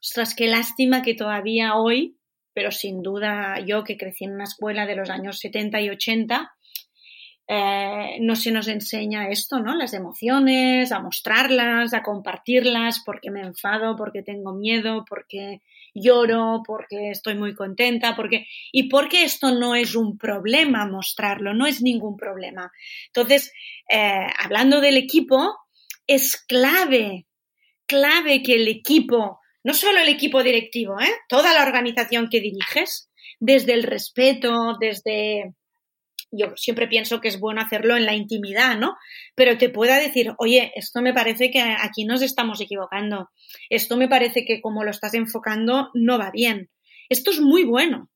ostras, 0.03 0.35
qué 0.35 0.47
lástima 0.47 1.01
que 1.01 1.13
todavía 1.13 1.75
hoy, 1.75 2.17
pero 2.53 2.71
sin 2.71 3.01
duda 3.01 3.59
yo 3.65 3.83
que 3.83 3.97
crecí 3.97 4.25
en 4.25 4.33
una 4.33 4.43
escuela 4.43 4.85
de 4.85 4.95
los 4.95 5.09
años 5.09 5.39
70 5.39 5.79
y 5.81 5.89
80, 5.89 6.51
eh, 7.47 8.17
no 8.19 8.35
se 8.35 8.51
nos 8.51 8.67
enseña 8.67 9.29
esto, 9.29 9.59
¿no? 9.59 9.75
Las 9.75 9.93
emociones, 9.93 10.91
a 10.91 10.99
mostrarlas, 10.99 11.93
a 11.93 12.03
compartirlas, 12.03 13.01
porque 13.05 13.31
me 13.31 13.41
enfado, 13.41 13.95
porque 13.95 14.23
tengo 14.23 14.53
miedo, 14.53 15.05
porque 15.07 15.61
lloro, 15.93 16.63
porque 16.65 17.11
estoy 17.11 17.35
muy 17.35 17.53
contenta, 17.53 18.15
porque 18.15 18.47
y 18.71 18.89
porque 18.89 19.23
esto 19.23 19.51
no 19.51 19.75
es 19.75 19.95
un 19.95 20.17
problema 20.17 20.85
mostrarlo, 20.85 21.53
no 21.53 21.65
es 21.65 21.81
ningún 21.81 22.17
problema. 22.17 22.71
Entonces, 23.07 23.53
eh, 23.89 24.27
hablando 24.37 24.81
del 24.81 24.97
equipo, 24.97 25.55
es 26.07 26.35
clave, 26.45 27.25
clave 27.85 28.43
que 28.43 28.55
el 28.55 28.67
equipo 28.67 29.39
no 29.63 29.73
solo 29.73 29.99
el 29.99 30.10
equipo 30.10 30.43
directivo, 30.43 30.99
¿eh? 30.99 31.12
toda 31.28 31.54
la 31.54 31.63
organización 31.63 32.30
que 32.30 32.41
diriges, 32.41 33.10
desde 33.39 33.73
el 33.73 33.84
respeto, 33.84 34.78
desde... 34.80 35.54
Yo 36.36 36.54
siempre 36.56 36.88
pienso 36.88 37.21
que 37.21 37.28
es 37.28 37.39
bueno 37.39 37.62
hacerlo 37.62 37.95
en 37.95 38.08
la 38.08 38.15
intimidad, 38.15 38.76
¿no? 38.76 38.95
Pero 39.36 39.58
te 39.60 39.69
pueda 39.69 39.99
decir, 39.99 40.34
oye, 40.39 40.71
esto 40.76 40.99
me 41.02 41.13
parece 41.13 41.52
que 41.52 41.62
aquí 41.62 42.06
nos 42.06 42.23
estamos 42.23 42.60
equivocando, 42.60 43.30
esto 43.69 43.97
me 43.97 44.08
parece 44.08 44.43
que 44.43 44.60
como 44.60 44.84
lo 44.84 44.89
estás 44.89 45.13
enfocando 45.13 45.91
no 45.93 46.17
va 46.17 46.32
bien. 46.32 46.71
Esto 47.08 47.30
es 47.30 47.39
muy 47.39 47.63
bueno, 47.63 48.10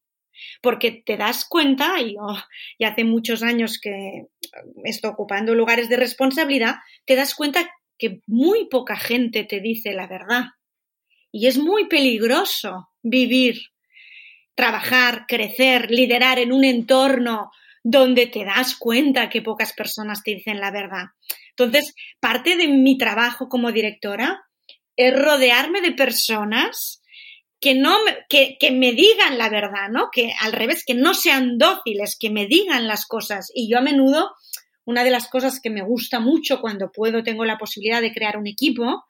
porque 0.64 1.04
te 1.06 1.16
das 1.16 1.46
cuenta, 1.48 2.02
y, 2.02 2.16
y 2.80 2.86
hace 2.86 3.04
muchos 3.04 3.44
años 3.44 3.80
que 3.80 4.24
estoy 4.84 5.12
ocupando 5.12 5.54
lugares 5.54 5.88
de 5.88 5.98
responsabilidad, 5.98 6.78
te 7.06 7.16
das 7.16 7.36
cuenta 7.36 7.70
que 8.00 8.22
muy 8.26 8.68
poca 8.68 8.96
gente 8.96 9.44
te 9.44 9.60
dice 9.60 9.94
la 9.94 10.08
verdad. 10.08 10.46
Y 11.32 11.48
es 11.48 11.58
muy 11.58 11.88
peligroso 11.88 12.90
vivir, 13.04 13.60
trabajar, 14.56 15.26
crecer, 15.28 15.92
liderar 15.92 16.40
en 16.40 16.52
un 16.52 16.64
entorno 16.64 17.52
donde 17.84 18.28
te 18.28 18.44
das 18.44 18.76
cuenta 18.76 19.30
que 19.30 19.42
pocas 19.42 19.74
personas 19.74 20.24
te 20.24 20.32
dicen 20.32 20.60
la 20.60 20.72
verdad. 20.72 21.06
Entonces, 21.52 21.96
parte 22.20 22.58
de 22.58 22.68
mi 22.68 22.98
trabajo 22.98 23.50
como 23.50 23.72
directora 23.72 24.46
es 24.96 25.18
rodearme 25.18 25.82
de 25.82 25.92
personas 25.92 27.02
que 27.60 27.76
no 27.76 27.98
que, 28.30 28.58
que, 28.60 28.72
me 28.72 28.92
digan 28.92 29.38
la 29.38 29.50
verdad, 29.50 29.90
¿no? 29.90 30.10
Que 30.12 30.34
al 30.42 30.52
revés, 30.52 30.84
que 30.86 30.94
no 30.94 31.14
sean 31.14 31.58
dóciles, 31.58 32.18
que 32.20 32.30
me 32.30 32.46
digan 32.46 32.88
las 32.88 33.06
cosas. 33.06 33.52
Y 33.54 33.70
yo 33.70 33.80
a 33.80 33.82
menudo, 33.82 34.36
una 34.86 35.04
de 35.04 35.12
las 35.12 35.28
cosas 35.28 35.60
que 35.60 35.70
me 35.70 35.82
gusta 35.82 36.20
mucho 36.20 36.62
cuando 36.62 36.92
puedo, 36.92 37.24
tengo 37.24 37.46
la 37.46 37.58
posibilidad 37.58 38.02
de 38.02 38.14
crear 38.14 38.38
un 38.38 38.48
equipo, 38.48 39.06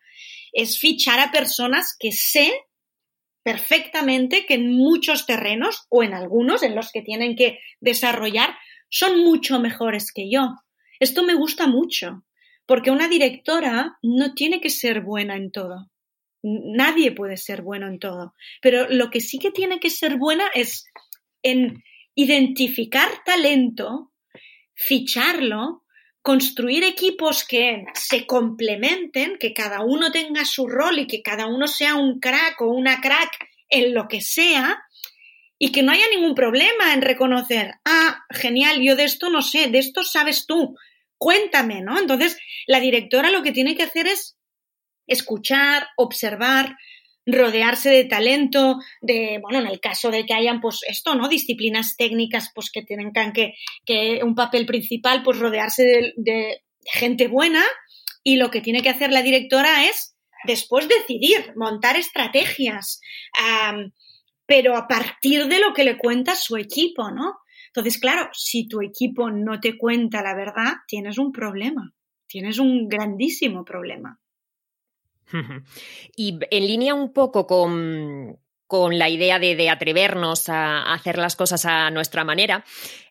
es 0.58 0.80
fichar 0.80 1.20
a 1.20 1.32
personas 1.32 1.96
que 2.00 2.12
sé 2.12 2.52
perfectamente 3.44 4.46
que 4.48 4.56
en 4.56 4.76
muchos 4.76 5.28
terrenos 5.28 5.86
o 5.90 6.04
en 6.04 6.16
algunos 6.16 6.64
en 6.64 6.76
los 6.76 6.92
que 6.92 7.04
tienen 7.04 7.36
que 7.36 7.60
desarrollar 7.80 8.58
son 8.90 9.24
mucho 9.24 9.60
mejores 9.60 10.12
que 10.12 10.32
yo. 10.32 10.50
Esto 11.00 11.24
me 11.24 11.36
gusta 11.36 11.68
mucho, 11.68 12.24
porque 12.66 12.90
una 12.90 13.08
directora 13.08 14.00
no 14.02 14.34
tiene 14.34 14.60
que 14.60 14.72
ser 14.72 15.02
buena 15.02 15.38
en 15.38 15.52
todo. 15.52 15.92
Nadie 16.42 17.12
puede 17.12 17.38
ser 17.38 17.62
bueno 17.62 17.88
en 17.88 18.00
todo. 18.00 18.34
Pero 18.60 18.90
lo 18.90 19.12
que 19.12 19.22
sí 19.22 19.38
que 19.38 19.52
tiene 19.52 19.80
que 19.80 19.92
ser 19.92 20.18
buena 20.18 20.48
es 20.56 20.86
en 21.44 21.84
identificar 22.16 23.10
talento, 23.26 24.12
ficharlo 24.74 25.84
construir 26.28 26.84
equipos 26.84 27.46
que 27.46 27.86
se 27.94 28.26
complementen, 28.26 29.38
que 29.40 29.54
cada 29.54 29.80
uno 29.86 30.12
tenga 30.12 30.44
su 30.44 30.68
rol 30.68 31.00
y 31.00 31.08
que 31.08 31.22
cada 31.22 31.48
uno 31.48 31.68
sea 31.68 31.96
un 31.96 32.20
crack 32.20 32.60
o 32.60 32.66
una 32.66 33.00
crack 33.00 33.32
en 33.70 33.94
lo 33.94 34.10
que 34.10 34.20
sea, 34.20 34.78
y 35.58 35.72
que 35.72 35.84
no 35.84 35.94
haya 35.94 36.04
ningún 36.14 36.36
problema 36.36 36.94
en 36.94 37.02
reconocer, 37.02 37.76
ah, 37.86 38.26
genial, 38.30 38.82
yo 38.82 38.98
de 38.98 39.06
esto 39.06 39.30
no 39.30 39.42
sé, 39.42 39.70
de 39.70 39.80
esto 39.80 40.04
sabes 40.04 40.46
tú, 40.46 40.76
cuéntame, 41.18 41.80
¿no? 41.82 41.98
Entonces, 41.98 42.38
la 42.68 42.82
directora 42.82 43.32
lo 43.32 43.42
que 43.42 43.54
tiene 43.54 43.78
que 43.78 43.84
hacer 43.84 44.06
es 44.08 44.38
escuchar, 45.08 45.88
observar, 45.96 46.76
rodearse 47.28 47.90
de 47.90 48.06
talento, 48.06 48.80
de, 49.02 49.40
bueno, 49.42 49.60
en 49.60 49.68
el 49.68 49.80
caso 49.80 50.10
de 50.10 50.26
que 50.26 50.34
hayan, 50.34 50.62
pues, 50.62 50.80
esto, 50.88 51.14
¿no? 51.14 51.28
Disciplinas 51.28 51.96
técnicas, 51.98 52.52
pues, 52.56 52.72
que 52.72 52.82
tienen 52.82 53.12
que, 53.34 53.54
que 53.86 54.22
un 54.24 54.34
papel 54.34 54.66
principal, 54.66 55.22
pues, 55.24 55.38
rodearse 55.38 56.14
de, 56.16 56.64
gente 56.90 57.28
buena 57.28 57.64
y 58.24 58.38
lo 58.38 58.50
que 58.50 58.62
tiene 58.62 58.82
que 58.82 58.88
hacer 58.88 59.12
la 59.12 59.22
directora 59.22 59.86
es 59.86 60.16
después 60.46 60.88
decidir, 60.88 61.52
montar 61.58 61.98
estrategias, 61.98 63.02
pero 64.46 64.78
a 64.78 64.88
partir 64.88 65.48
de 65.48 65.60
lo 65.60 65.74
que 65.74 65.84
le 65.84 65.98
cuenta 65.98 66.36
su 66.36 66.56
equipo, 66.56 67.12
¿no? 67.12 67.40
Entonces, 67.68 68.00
claro, 68.00 68.30
si 68.32 68.70
tu 68.70 68.82
equipo 68.82 69.30
no 69.30 69.60
te 69.60 69.78
cuenta 69.78 70.22
la 70.22 70.34
verdad, 70.34 70.76
tienes 70.88 71.18
un 71.18 71.34
problema, 71.34 71.94
tienes 72.26 72.58
un 72.58 72.88
grandísimo 72.88 73.66
problema. 73.66 74.18
Y 76.16 76.40
en 76.52 76.68
línea 76.68 76.94
un 76.94 77.14
poco 77.14 77.48
con, 77.48 78.40
con 78.68 79.00
la 79.00 79.10
idea 79.10 79.40
de, 79.40 79.70
atrevernos 79.70 80.50
a, 80.50 80.94
hacer 80.94 81.18
las 81.18 81.36
cosas 81.36 81.66
a 81.66 81.90
nuestra 81.90 82.24
manera. 82.24 82.64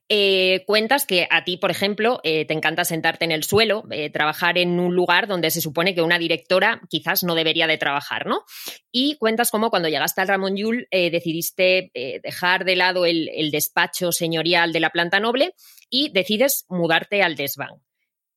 Eh, 0.09 0.63
cuentas 0.69 1.05
que 1.05 1.27
a 1.31 1.43
ti, 1.43 1.57
por 1.57 1.73
ejemplo, 1.73 2.21
eh, 2.23 2.45
te 2.45 2.55
encanta 2.55 2.85
sentarte 2.85 3.25
en 3.25 3.33
el 3.33 3.43
suelo, 3.43 3.83
eh, 3.91 4.09
trabajar 4.09 4.57
en 4.57 4.79
un 4.79 4.95
lugar 4.95 5.27
donde 5.27 5.51
se 5.51 5.61
supone 5.61 5.97
que 5.97 6.03
una 6.03 6.21
directora 6.21 6.81
quizás 6.89 7.25
no 7.25 7.35
debería 7.35 7.67
de 7.67 7.77
trabajar, 7.77 8.27
¿no? 8.27 8.45
Y 8.93 9.17
cuentas 9.17 9.51
cómo 9.51 9.69
cuando 9.69 9.89
llegaste 9.89 10.21
al 10.21 10.29
Ramón 10.29 10.57
Yul 10.57 10.87
decidiste 10.93 11.91
dejar 12.23 12.65
de 12.65 12.77
lado 12.77 13.05
el, 13.05 13.29
el, 13.35 13.51
despacho 13.51 14.13
señorial 14.13 14.73
de 14.73 14.81
la 14.81 14.91
planta 14.91 15.19
noble 15.19 15.55
y 15.91 16.11
decides 16.13 16.67
mudarte 16.69 17.23
al 17.23 17.35
desván. 17.35 17.86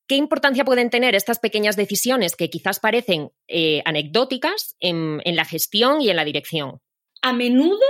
¿Qué 0.10 0.16
importancia 0.16 0.66
pueden 0.66 0.90
tener 0.90 1.16
estas 1.16 1.40
pequeñas 1.40 1.78
decisiones 1.78 2.36
que 2.36 2.50
quizás 2.50 2.82
parecen 2.82 3.30
anecdóticas 3.86 4.76
en 4.82 5.36
la 5.38 5.46
gestión 5.46 6.02
y 6.02 6.10
en 6.10 6.18
la 6.18 6.26
dirección? 6.26 6.82
a 7.22 7.34
menudo 7.34 7.86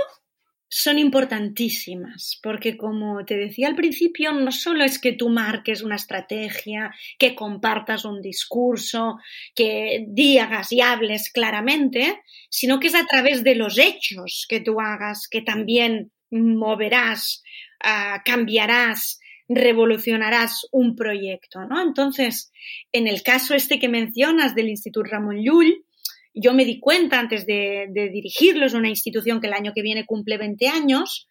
son 0.72 1.00
importantísimas, 1.00 2.38
porque 2.44 2.76
como 2.76 3.24
te 3.24 3.36
decía 3.36 3.66
al 3.66 3.74
principio, 3.74 4.32
no 4.32 4.52
solo 4.52 4.84
es 4.84 5.00
que 5.00 5.12
tú 5.12 5.28
marques 5.28 5.82
una 5.82 5.96
estrategia, 5.96 6.94
que 7.18 7.34
compartas 7.34 8.04
un 8.04 8.22
discurso, 8.22 9.18
que 9.56 10.04
digas 10.06 10.70
y 10.70 10.80
hables 10.80 11.32
claramente, 11.32 12.20
sino 12.48 12.78
que 12.78 12.86
es 12.86 12.94
a 12.94 13.04
través 13.04 13.42
de 13.42 13.56
los 13.56 13.78
hechos 13.78 14.46
que 14.48 14.60
tú 14.60 14.80
hagas, 14.80 15.26
que 15.28 15.42
también 15.42 16.12
moverás, 16.30 17.42
ah, 17.82 18.22
cambiarás, 18.24 19.18
revolucionarás 19.52 20.68
un 20.70 20.94
proyecto, 20.94 21.64
¿no? 21.64 21.82
Entonces, 21.82 22.52
en 22.92 23.08
el 23.08 23.22
caso 23.22 23.54
este 23.54 23.80
que 23.80 23.88
mencionas 23.88 24.54
del 24.54 24.68
Instituto 24.68 25.10
Ramón 25.10 25.42
Llull, 25.42 25.84
yo 26.32 26.54
me 26.54 26.64
di 26.64 26.78
cuenta 26.78 27.18
antes 27.18 27.46
de, 27.46 27.88
dirigirlo, 27.92 28.64
es 28.64 28.74
una 28.74 28.88
institución 28.88 29.40
que 29.40 29.48
el 29.48 29.52
año 29.52 29.72
que 29.74 29.82
viene 29.82 30.06
cumple 30.06 30.38
20 30.38 30.68
años, 30.68 31.28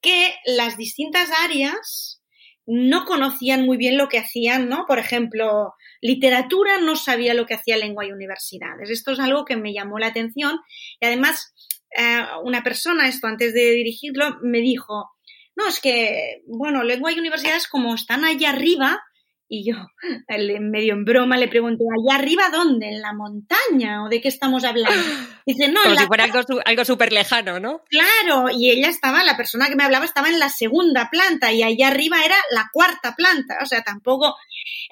que 0.00 0.34
las 0.46 0.76
distintas 0.76 1.28
áreas 1.42 2.22
no 2.64 3.04
conocían 3.04 3.66
muy 3.66 3.76
bien 3.76 3.96
lo 3.96 4.08
que 4.08 4.18
hacían, 4.18 4.68
¿no? 4.68 4.84
Por 4.86 5.00
ejemplo, 5.00 5.72
literatura 6.00 6.78
no 6.78 6.94
sabía 6.94 7.34
lo 7.34 7.46
que 7.46 7.54
hacía 7.54 7.76
lengua 7.76 8.06
y 8.06 8.12
universidades. 8.12 8.90
Esto 8.90 9.12
es 9.12 9.18
algo 9.18 9.44
que 9.44 9.56
me 9.56 9.72
llamó 9.72 9.98
la 9.98 10.08
atención 10.08 10.60
y 11.00 11.06
además 11.06 11.52
eh, 11.98 12.20
una 12.44 12.62
persona, 12.62 13.08
esto 13.08 13.26
antes 13.26 13.52
de 13.52 13.72
dirigirlo, 13.72 14.36
me 14.42 14.60
dijo, 14.60 15.10
no, 15.58 15.68
es 15.68 15.80
que, 15.80 16.42
bueno, 16.46 16.84
lengua 16.84 17.12
y 17.12 17.18
universidades 17.18 17.66
como 17.66 17.94
están 17.94 18.24
allá 18.24 18.50
arriba, 18.50 19.02
y 19.48 19.64
yo, 19.64 19.76
medio 20.60 20.92
en 20.92 21.04
broma, 21.04 21.36
le 21.36 21.48
pregunté, 21.48 21.82
¿allá 21.84 22.16
arriba 22.16 22.48
dónde? 22.50 22.88
¿En 22.88 23.00
la 23.00 23.12
montaña? 23.12 24.04
¿O 24.04 24.08
de 24.08 24.20
qué 24.20 24.28
estamos 24.28 24.62
hablando? 24.62 24.92
Dice, 25.46 25.68
no, 25.68 25.82
Como 25.82 25.96
si 25.96 26.06
fuera 26.06 26.26
algo 26.64 26.84
súper 26.84 27.12
lejano, 27.12 27.58
¿no? 27.58 27.82
Claro, 27.88 28.50
y 28.52 28.70
ella 28.70 28.88
estaba, 28.88 29.24
la 29.24 29.36
persona 29.36 29.68
que 29.68 29.74
me 29.74 29.82
hablaba 29.82 30.04
estaba 30.04 30.28
en 30.28 30.38
la 30.38 30.50
segunda 30.50 31.08
planta 31.10 31.52
y 31.52 31.64
allá 31.64 31.88
arriba 31.88 32.22
era 32.24 32.36
la 32.50 32.68
cuarta 32.72 33.16
planta. 33.16 33.58
O 33.62 33.66
sea, 33.66 33.82
tampoco. 33.82 34.36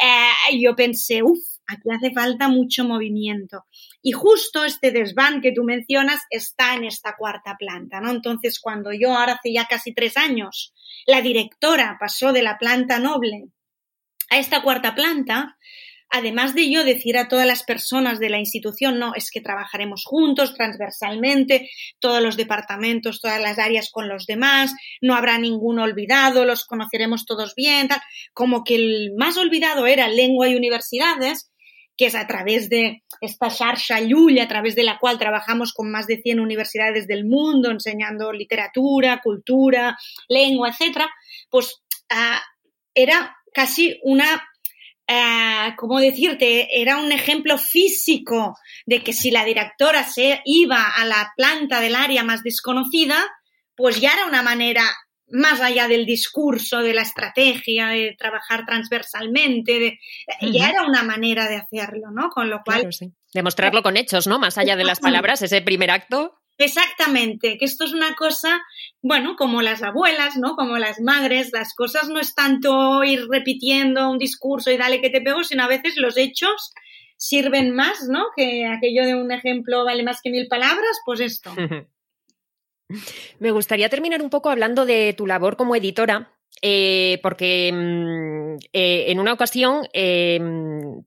Eh, 0.02 0.58
yo 0.58 0.74
pensé, 0.74 1.22
uff, 1.22 1.55
aquí 1.66 1.90
hace 1.90 2.12
falta 2.12 2.48
mucho 2.48 2.84
movimiento. 2.84 3.64
Y 4.02 4.12
justo 4.12 4.64
este 4.64 4.90
desván 4.90 5.40
que 5.40 5.52
tú 5.52 5.64
mencionas 5.64 6.20
está 6.30 6.74
en 6.74 6.84
esta 6.84 7.16
cuarta 7.16 7.56
planta, 7.58 8.00
¿no? 8.00 8.10
Entonces, 8.10 8.60
cuando 8.60 8.92
yo 8.92 9.14
ahora 9.14 9.34
hace 9.34 9.52
ya 9.52 9.66
casi 9.66 9.92
tres 9.92 10.16
años, 10.16 10.74
la 11.06 11.20
directora 11.20 11.96
pasó 11.98 12.32
de 12.32 12.42
la 12.42 12.58
planta 12.58 12.98
noble 12.98 13.48
a 14.30 14.38
esta 14.38 14.62
cuarta 14.62 14.94
planta, 14.94 15.56
además 16.10 16.54
de 16.54 16.70
yo 16.70 16.84
decir 16.84 17.16
a 17.16 17.28
todas 17.28 17.46
las 17.46 17.62
personas 17.62 18.18
de 18.18 18.30
la 18.30 18.38
institución, 18.38 18.98
no, 18.98 19.14
es 19.14 19.30
que 19.30 19.40
trabajaremos 19.40 20.04
juntos, 20.04 20.54
transversalmente, 20.54 21.68
todos 21.98 22.22
los 22.22 22.36
departamentos, 22.36 23.20
todas 23.20 23.40
las 23.40 23.58
áreas 23.58 23.90
con 23.90 24.08
los 24.08 24.26
demás, 24.26 24.72
no 25.00 25.14
habrá 25.14 25.38
ningún 25.38 25.78
olvidado, 25.78 26.44
los 26.44 26.64
conoceremos 26.64 27.24
todos 27.26 27.54
bien, 27.54 27.88
tal, 27.88 28.00
como 28.32 28.64
que 28.64 28.76
el 28.76 29.12
más 29.16 29.36
olvidado 29.36 29.86
era 29.86 30.08
lengua 30.08 30.48
y 30.48 30.56
universidades, 30.56 31.50
que 31.96 32.06
es 32.06 32.14
a 32.14 32.26
través 32.26 32.68
de 32.68 33.02
esta 33.20 33.48
Sharsha 33.48 34.00
Llull, 34.00 34.38
a 34.38 34.48
través 34.48 34.74
de 34.74 34.82
la 34.82 34.98
cual 34.98 35.18
trabajamos 35.18 35.72
con 35.72 35.90
más 35.90 36.06
de 36.06 36.20
100 36.20 36.40
universidades 36.40 37.06
del 37.06 37.24
mundo, 37.24 37.70
enseñando 37.70 38.32
literatura, 38.32 39.20
cultura, 39.22 39.96
lengua, 40.28 40.68
etcétera, 40.68 41.08
pues 41.50 41.82
ah, 42.10 42.42
era 42.94 43.36
casi 43.52 43.98
una, 44.02 44.46
eh, 45.06 45.74
¿cómo 45.76 45.98
decirte? 45.98 46.80
Era 46.80 46.98
un 46.98 47.12
ejemplo 47.12 47.56
físico 47.56 48.56
de 48.84 49.02
que 49.02 49.12
si 49.14 49.30
la 49.30 49.44
directora 49.44 50.04
se 50.04 50.42
iba 50.44 50.84
a 50.94 51.04
la 51.06 51.32
planta 51.36 51.80
del 51.80 51.94
área 51.94 52.22
más 52.22 52.42
desconocida, 52.42 53.24
pues 53.74 54.00
ya 54.00 54.12
era 54.12 54.26
una 54.26 54.42
manera 54.42 54.82
más 55.28 55.60
allá 55.60 55.88
del 55.88 56.06
discurso, 56.06 56.80
de 56.80 56.94
la 56.94 57.02
estrategia, 57.02 57.88
de 57.88 58.14
trabajar 58.18 58.64
transversalmente, 58.64 59.98
ya 60.40 60.70
era 60.70 60.84
una 60.84 61.02
manera 61.02 61.48
de 61.48 61.56
hacerlo, 61.56 62.10
¿no? 62.12 62.30
Con 62.30 62.48
lo 62.50 62.62
cual... 62.64 62.88
Demostrarlo 63.32 63.82
con 63.82 63.96
hechos, 63.96 64.26
¿no? 64.26 64.38
Más 64.38 64.56
allá 64.56 64.76
de 64.76 64.84
las 64.84 65.00
palabras, 65.00 65.42
ese 65.42 65.60
primer 65.62 65.90
acto. 65.90 66.40
Exactamente, 66.58 67.58
que 67.58 67.66
esto 67.66 67.84
es 67.84 67.92
una 67.92 68.14
cosa, 68.14 68.62
bueno, 69.02 69.36
como 69.36 69.60
las 69.60 69.82
abuelas, 69.82 70.36
¿no? 70.36 70.56
Como 70.56 70.78
las 70.78 71.00
madres, 71.00 71.50
las 71.52 71.74
cosas 71.74 72.08
no 72.08 72.18
es 72.18 72.34
tanto 72.34 73.04
ir 73.04 73.26
repitiendo 73.28 74.08
un 74.10 74.18
discurso 74.18 74.70
y 74.70 74.78
dale 74.78 75.02
que 75.02 75.10
te 75.10 75.20
pego, 75.20 75.44
sino 75.44 75.64
a 75.64 75.68
veces 75.68 75.96
los 75.98 76.16
hechos 76.16 76.72
sirven 77.18 77.74
más, 77.74 78.08
¿no? 78.08 78.26
Que 78.34 78.66
aquello 78.66 79.04
de 79.04 79.14
un 79.14 79.32
ejemplo 79.32 79.84
vale 79.84 80.02
más 80.02 80.20
que 80.22 80.30
mil 80.30 80.48
palabras, 80.48 80.98
pues 81.04 81.20
esto. 81.20 81.52
Me 83.38 83.50
gustaría 83.50 83.88
terminar 83.88 84.22
un 84.22 84.30
poco 84.30 84.50
hablando 84.50 84.86
de 84.86 85.14
tu 85.14 85.26
labor 85.26 85.56
como 85.56 85.74
editora, 85.74 86.36
eh, 86.62 87.20
porque 87.22 87.70
mm, 87.70 88.56
eh, 88.72 89.04
en 89.08 89.20
una 89.20 89.34
ocasión 89.34 89.86
eh, 89.92 90.40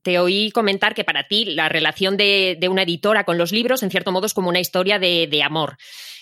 te 0.02 0.18
oí 0.20 0.52
comentar 0.52 0.94
que 0.94 1.02
para 1.02 1.26
ti 1.26 1.44
la 1.44 1.68
relación 1.68 2.16
de, 2.16 2.56
una 2.70 2.84
editora 2.84 3.24
con 3.24 3.36
los 3.36 3.50
libros, 3.50 3.82
en 3.82 3.90
cierto 3.90 4.12
modo, 4.12 4.26
es 4.26 4.34
como 4.34 4.48
una 4.48 4.60
historia 4.60 4.98
de, 4.98 5.42
amor 5.42 5.76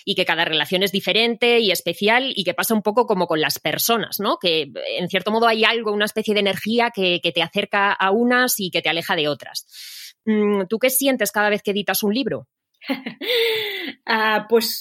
y 0.05 0.15
que 0.15 0.25
cada 0.25 0.45
relación 0.45 0.81
es 0.81 0.91
diferente 0.91 1.59
y 1.59 1.71
especial 1.71 2.31
y 2.35 2.43
que 2.43 2.55
pasa 2.55 2.73
un 2.73 2.81
poco 2.81 3.05
como 3.05 3.27
con 3.27 3.41
las 3.41 3.59
personas, 3.59 4.19
¿no? 4.19 4.37
Que 4.37 4.71
en 4.97 5.09
cierto 5.09 5.29
modo 5.29 5.45
hay 5.45 5.63
algo, 5.63 5.91
una 5.91 6.05
especie 6.05 6.33
de 6.33 6.39
energía 6.39 6.89
que, 6.89 7.19
te 7.21 7.43
acerca 7.43 7.91
a 7.91 8.09
unas 8.09 8.59
y 8.59 8.71
que 8.71 8.81
te 8.81 8.89
aleja 8.89 9.15
de 9.15 9.27
otras. 9.27 9.67
Mm, 10.25 10.63
¿Tú 10.67 10.79
qué 10.79 10.89
sientes 10.89 11.31
cada 11.31 11.49
vez 11.49 11.61
que 11.61 11.71
editas 11.71 12.01
un 12.01 12.13
libro? 12.13 12.47
Ah, 14.11 14.47
pues 14.49 14.79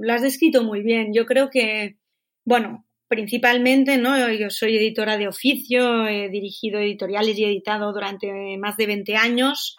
lo 0.00 0.12
has 0.12 0.22
descrito 0.22 0.62
muy 0.62 0.80
bien. 0.80 1.12
Yo 1.12 1.26
creo 1.26 1.50
que, 1.50 1.98
bueno, 2.44 2.86
principalmente, 3.06 3.98
¿no? 3.98 4.32
Yo 4.32 4.48
soy 4.48 4.78
editora 4.78 5.18
de 5.18 5.28
oficio, 5.28 6.06
he 6.06 6.30
dirigido 6.30 6.80
editoriales 6.80 7.38
y 7.38 7.44
editado 7.44 7.92
durante 7.92 8.56
más 8.58 8.76
de 8.76 8.86
20 8.86 9.16
años. 9.16 9.76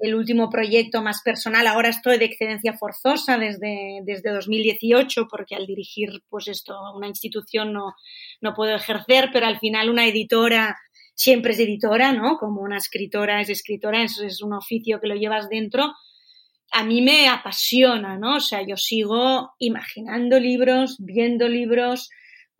El 0.00 0.14
último 0.16 0.50
proyecto 0.50 1.00
más 1.00 1.22
personal, 1.22 1.66
ahora 1.66 1.90
estoy 1.90 2.18
de 2.18 2.24
excedencia 2.24 2.72
forzosa 2.72 3.38
desde, 3.38 4.00
desde 4.02 4.30
2018, 4.30 5.28
porque 5.30 5.54
al 5.54 5.66
dirigir, 5.66 6.24
pues 6.28 6.48
esto, 6.48 6.76
una 6.96 7.06
institución 7.06 7.72
no, 7.72 7.94
no 8.40 8.54
puedo 8.54 8.74
ejercer, 8.74 9.28
pero 9.32 9.46
al 9.46 9.60
final 9.60 9.88
una 9.88 10.08
editora 10.08 10.76
siempre 11.14 11.52
es 11.52 11.60
editora, 11.60 12.12
¿no? 12.12 12.36
Como 12.38 12.62
una 12.62 12.78
escritora 12.78 13.40
es 13.42 13.50
escritora, 13.50 14.02
eso 14.02 14.24
es 14.24 14.42
un 14.42 14.54
oficio 14.54 15.00
que 15.00 15.06
lo 15.06 15.14
llevas 15.14 15.48
dentro. 15.48 15.92
A 16.72 16.84
mí 16.84 17.02
me 17.02 17.28
apasiona, 17.28 18.16
¿no? 18.16 18.36
O 18.36 18.40
sea, 18.40 18.64
yo 18.66 18.76
sigo 18.76 19.52
imaginando 19.58 20.38
libros, 20.38 20.96
viendo 20.98 21.48
libros, 21.48 22.08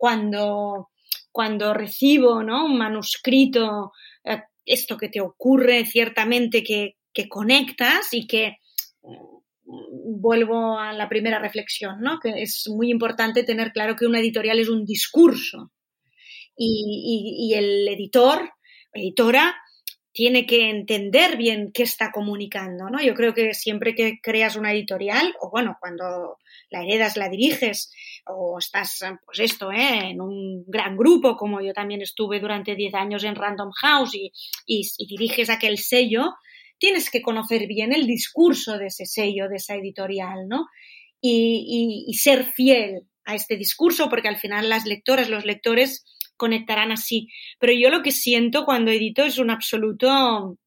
cuando, 0.01 0.89
cuando 1.31 1.75
recibo 1.75 2.41
¿no? 2.41 2.65
un 2.65 2.75
manuscrito, 2.75 3.91
eh, 4.23 4.41
esto 4.65 4.97
que 4.97 5.09
te 5.09 5.21
ocurre 5.21 5.85
ciertamente 5.85 6.63
que, 6.63 6.95
conectas 7.29 8.11
y 8.13 8.25
que 8.25 8.57
mm, 9.03 10.19
vuelvo 10.19 10.79
a 10.79 10.91
la 10.93 11.07
primera 11.07 11.37
reflexión, 11.37 12.01
¿no? 12.01 12.19
que 12.19 12.41
es 12.41 12.67
muy 12.67 12.89
importante 12.89 13.43
tener 13.43 13.71
claro 13.73 13.95
que 13.95 14.07
una 14.07 14.19
editorial 14.19 14.57
es 14.57 14.69
un 14.69 14.85
discurso 14.85 15.71
y, 16.57 17.47
y 17.47 17.53
el 17.53 17.87
editor, 17.87 18.49
editora, 18.93 19.55
tiene 20.13 20.45
que 20.45 20.69
entender 20.69 21.37
bien 21.37 21.71
qué 21.73 21.83
está 21.83 22.11
comunicando, 22.11 22.89
¿no? 22.89 23.01
Yo 23.01 23.13
creo 23.13 23.33
que 23.33 23.53
siempre 23.53 23.95
que 23.95 24.19
creas 24.21 24.55
una 24.55 24.73
editorial, 24.73 25.33
o 25.39 25.49
bueno, 25.49 25.77
cuando 25.79 26.37
la 26.69 26.83
heredas, 26.83 27.15
la 27.15 27.29
diriges, 27.29 27.91
o 28.25 28.57
estás, 28.59 28.99
pues 29.25 29.39
esto, 29.39 29.71
¿eh? 29.71 30.09
en 30.09 30.21
un 30.21 30.65
gran 30.67 30.97
grupo, 30.97 31.37
como 31.37 31.61
yo 31.61 31.73
también 31.73 32.01
estuve 32.01 32.39
durante 32.39 32.75
10 32.75 32.93
años 32.93 33.23
en 33.23 33.35
Random 33.35 33.71
House 33.81 34.11
y, 34.13 34.31
diriges 35.07 35.49
aquel 35.49 35.77
sello, 35.77 36.33
tienes 36.77 37.09
que 37.09 37.21
conocer 37.21 37.67
bien 37.67 37.93
el 37.93 38.05
discurso 38.05 38.77
de 38.77 38.87
ese 38.87 39.05
sello, 39.05 39.47
de 39.47 39.57
esa 39.57 39.75
editorial, 39.75 40.47
¿no? 40.47 40.67
y, 41.21 42.05
y, 42.07 42.13
ser 42.15 42.45
fiel 42.45 43.03
a 43.25 43.35
este 43.35 43.55
discurso, 43.55 44.09
porque 44.09 44.27
al 44.27 44.37
final 44.37 44.69
las 44.69 44.85
lectoras, 44.85 45.29
los 45.29 45.45
lectores 45.45 46.03
conectarán 46.41 46.91
así. 46.91 47.27
Pero 47.59 47.71
yo 47.71 47.91
lo 47.91 48.01
que 48.01 48.11
siento 48.11 48.65
cuando 48.65 48.89
edito 48.89 49.23
es 49.23 49.37
un 49.37 49.51
absoluto 49.51 50.57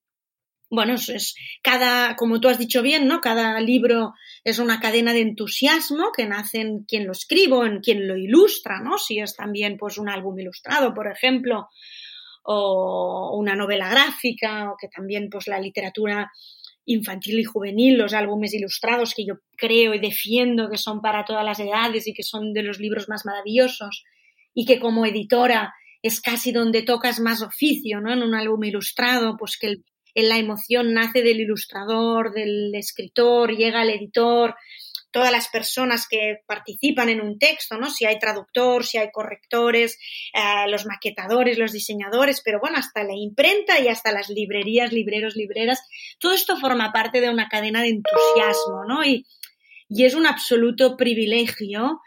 bueno, 0.71 0.95
es, 0.95 1.35
cada, 1.63 2.17
como 2.17 2.41
tú 2.41 2.49
has 2.49 2.59
dicho 2.59 2.83
bien, 2.83 3.07
¿no? 3.07 3.21
Cada 3.21 3.61
libro 3.61 4.15
es 4.43 4.59
una 4.59 4.81
cadena 4.81 5.13
de 5.13 5.21
entusiasmo 5.21 6.11
que 6.17 6.27
nace 6.27 6.61
en 6.61 6.85
quien 6.85 7.07
lo 7.07 7.13
escribe 7.13 7.53
o 7.53 7.65
en 7.65 7.79
quien 7.81 8.09
lo 8.09 8.17
ilustra, 8.17 8.81
¿no? 8.81 8.99
Si 8.99 9.21
es 9.21 9.37
también 9.37 9.77
pues 9.77 9.99
un 9.99 10.09
álbum 10.09 10.37
ilustrado, 10.39 10.93
por 10.93 11.07
ejemplo, 11.07 11.69
o 12.45 13.37
una 13.39 13.55
novela 13.55 13.89
gráfica, 13.89 14.71
o 14.73 14.77
que 14.81 14.89
también 14.89 15.29
pues 15.31 15.47
la 15.47 15.61
literatura 15.61 16.33
infantil 16.87 17.39
y 17.39 17.45
juvenil, 17.45 17.97
los 17.97 18.13
álbumes 18.13 18.53
ilustrados 18.55 19.15
que 19.15 19.25
yo 19.25 19.35
creo 19.57 19.95
y 19.95 20.01
defiendo 20.01 20.69
que 20.69 20.79
son 20.79 21.01
para 21.01 21.25
todas 21.25 21.45
las 21.45 21.61
edades 21.61 22.09
y 22.09 22.15
que 22.15 22.25
son 22.25 22.53
de 22.53 22.63
los 22.63 22.81
libros 22.81 23.09
más 23.09 23.25
maravillosos 23.25 24.05
y 24.55 24.65
que 24.65 24.79
como 24.79 25.05
editora 25.05 25.75
es 26.03 26.21
casi 26.21 26.53
donde 26.53 26.83
tocas 26.83 27.21
más 27.21 27.43
oficio, 27.43 28.01
¿no? 28.01 28.13
En 28.13 28.23
un 28.23 28.35
álbum 28.35 28.63
ilustrado, 28.65 29.37
pues 29.37 29.57
que 29.59 29.67
el 29.69 29.85
la 30.15 30.39
emoción 30.39 30.95
nace 30.95 31.23
del 31.23 31.41
ilustrador, 31.41 32.33
del 32.33 32.75
escritor, 32.75 33.57
llega 33.57 33.81
al 33.81 33.91
editor, 33.91 34.55
todas 35.11 35.31
las 35.31 35.49
personas 35.49 36.07
que 36.09 36.39
participan 36.47 37.09
en 37.09 37.21
un 37.21 37.39
texto, 37.39 37.79
¿no? 37.79 37.91
Si 37.91 38.05
hay 38.05 38.19
traductor, 38.19 38.85
si 38.85 38.99
hay 38.99 39.11
correctores, 39.13 39.99
eh, 40.33 40.69
los 40.69 40.87
maquetadores, 40.87 41.59
los 41.59 41.73
diseñadores, 41.73 42.43
pero 42.45 42.61
bueno, 42.61 42.79
hasta 42.79 43.05
la 43.05 43.15
imprenta 43.15 43.81
y 43.81 43.89
hasta 43.89 44.13
las 44.13 44.29
librerías, 44.29 44.93
libreros, 44.93 45.37
libreras, 45.37 45.81
todo 46.19 46.33
esto 46.33 46.57
forma 46.57 46.93
parte 46.93 47.21
de 47.21 47.31
una 47.31 47.49
cadena 47.49 47.83
de 47.83 47.89
entusiasmo, 47.89 48.85
¿no? 48.89 49.05
Y, 49.05 49.27
y 49.89 50.05
es 50.05 50.15
un 50.15 50.27
absoluto 50.27 50.97
privilegio 50.97 52.01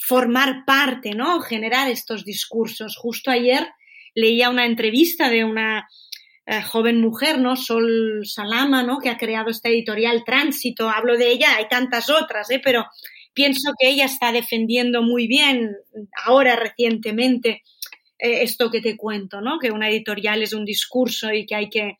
formar 0.00 0.64
parte, 0.66 1.12
¿no? 1.12 1.40
Generar 1.40 1.88
estos 1.88 2.24
discursos. 2.24 2.96
Justo 2.96 3.30
ayer 3.30 3.68
leía 4.14 4.50
una 4.50 4.66
entrevista 4.66 5.28
de 5.28 5.44
una 5.44 5.88
eh, 6.46 6.62
joven 6.62 7.00
mujer, 7.00 7.38
¿no? 7.38 7.54
Sol 7.54 8.22
Salama, 8.24 8.82
¿no? 8.82 8.98
Que 8.98 9.10
ha 9.10 9.18
creado 9.18 9.50
esta 9.50 9.68
editorial 9.68 10.24
Tránsito. 10.24 10.88
Hablo 10.88 11.16
de 11.16 11.30
ella, 11.30 11.56
hay 11.56 11.68
tantas 11.68 12.10
otras, 12.10 12.50
¿eh? 12.50 12.60
Pero 12.62 12.86
pienso 13.34 13.72
que 13.78 13.88
ella 13.88 14.06
está 14.06 14.32
defendiendo 14.32 15.02
muy 15.02 15.26
bien 15.26 15.76
ahora 16.24 16.56
recientemente 16.56 17.62
eh, 18.18 18.42
esto 18.42 18.70
que 18.70 18.80
te 18.80 18.96
cuento, 18.96 19.40
¿no? 19.40 19.58
Que 19.58 19.70
una 19.70 19.88
editorial 19.88 20.42
es 20.42 20.52
un 20.52 20.64
discurso 20.64 21.32
y 21.32 21.46
que 21.46 21.54
hay 21.54 21.68
que, 21.70 21.96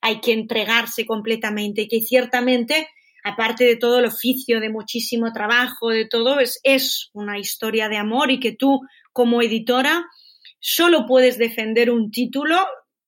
hay 0.00 0.20
que 0.20 0.32
entregarse 0.32 1.04
completamente 1.04 1.82
y 1.82 1.88
que 1.88 2.00
ciertamente, 2.00 2.88
aparte 3.22 3.64
de 3.64 3.76
todo 3.76 4.00
el 4.00 4.06
oficio, 4.06 4.60
de 4.60 4.70
muchísimo 4.70 5.32
trabajo, 5.32 5.90
de 5.90 6.06
todo, 6.06 6.38
es, 6.40 7.10
una 7.12 7.38
historia 7.38 7.88
de 7.88 7.96
amor 7.96 8.30
y 8.30 8.40
que 8.40 8.52
tú, 8.52 8.80
como 9.12 9.42
editora, 9.42 10.04
solo 10.58 11.06
puedes 11.06 11.38
defender 11.38 11.90
un 11.90 12.10
título 12.10 12.58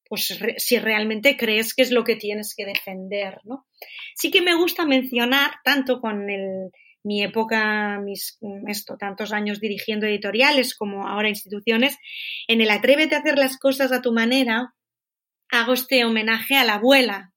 pues 0.07 0.39
si 0.59 0.79
realmente 0.79 1.37
crees 1.37 1.75
que 1.75 1.83
es 1.83 1.91
lo 1.91 2.05
que 2.05 2.15
tienes 2.15 2.55
que 2.55 2.67
defender, 2.67 3.39
¿no? 3.45 3.67
Sí 4.15 4.31
que 4.31 4.43
me 4.43 4.55
gusta 4.55 4.85
mencionar, 4.85 5.53
tanto 5.65 6.01
con 6.01 6.27
mi 7.03 7.23
época, 7.23 7.99
mis 8.01 8.39
esto, 8.69 8.97
tantos 8.97 9.33
años 9.33 9.61
dirigiendo 9.61 10.07
editoriales 10.07 10.77
como 10.77 11.09
ahora 11.09 11.31
instituciones, 11.31 11.97
en 12.49 12.61
el 12.61 12.71
Atrévete 12.71 13.15
a 13.15 13.19
hacer 13.19 13.39
las 13.39 13.59
cosas 13.59 13.93
a 13.93 14.03
tu 14.03 14.13
manera, 14.13 14.75
hago 15.51 15.73
este 15.73 16.05
homenaje 16.05 16.57
a 16.57 16.65
la 16.65 16.75
abuela, 16.75 17.34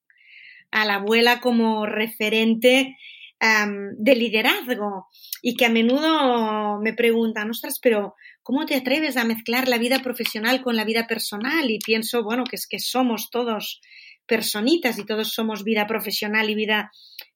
a 0.72 0.86
la 0.86 0.96
abuela 0.96 1.40
como 1.40 1.86
referente 1.86 2.98
de 3.40 4.16
liderazgo 4.16 5.08
y 5.44 5.56
que 5.56 5.66
a 5.66 5.70
menudo 5.70 6.80
me 6.80 6.94
preguntan, 6.94 7.52
ostras, 7.52 7.80
pero 7.82 8.16
¿cómo 8.42 8.66
te 8.66 8.76
atreves 8.76 9.16
a 9.16 9.26
mezclar 9.26 9.68
la 9.68 9.78
vida 9.78 10.00
profesional 10.00 10.62
con 10.64 10.76
la 10.76 10.86
vida 10.86 11.06
personal? 11.06 11.70
Y 11.70 11.78
pienso, 11.80 12.24
bueno, 12.24 12.44
que 12.46 12.56
es 12.56 12.68
que 12.68 12.80
somos 12.80 13.30
todos 13.30 13.80
personitas 14.26 14.98
y 14.98 15.06
todos 15.06 15.34
somos 15.34 15.64
vida 15.64 15.86
profesional 15.86 16.50
y 16.50 16.56
vida 16.56 16.92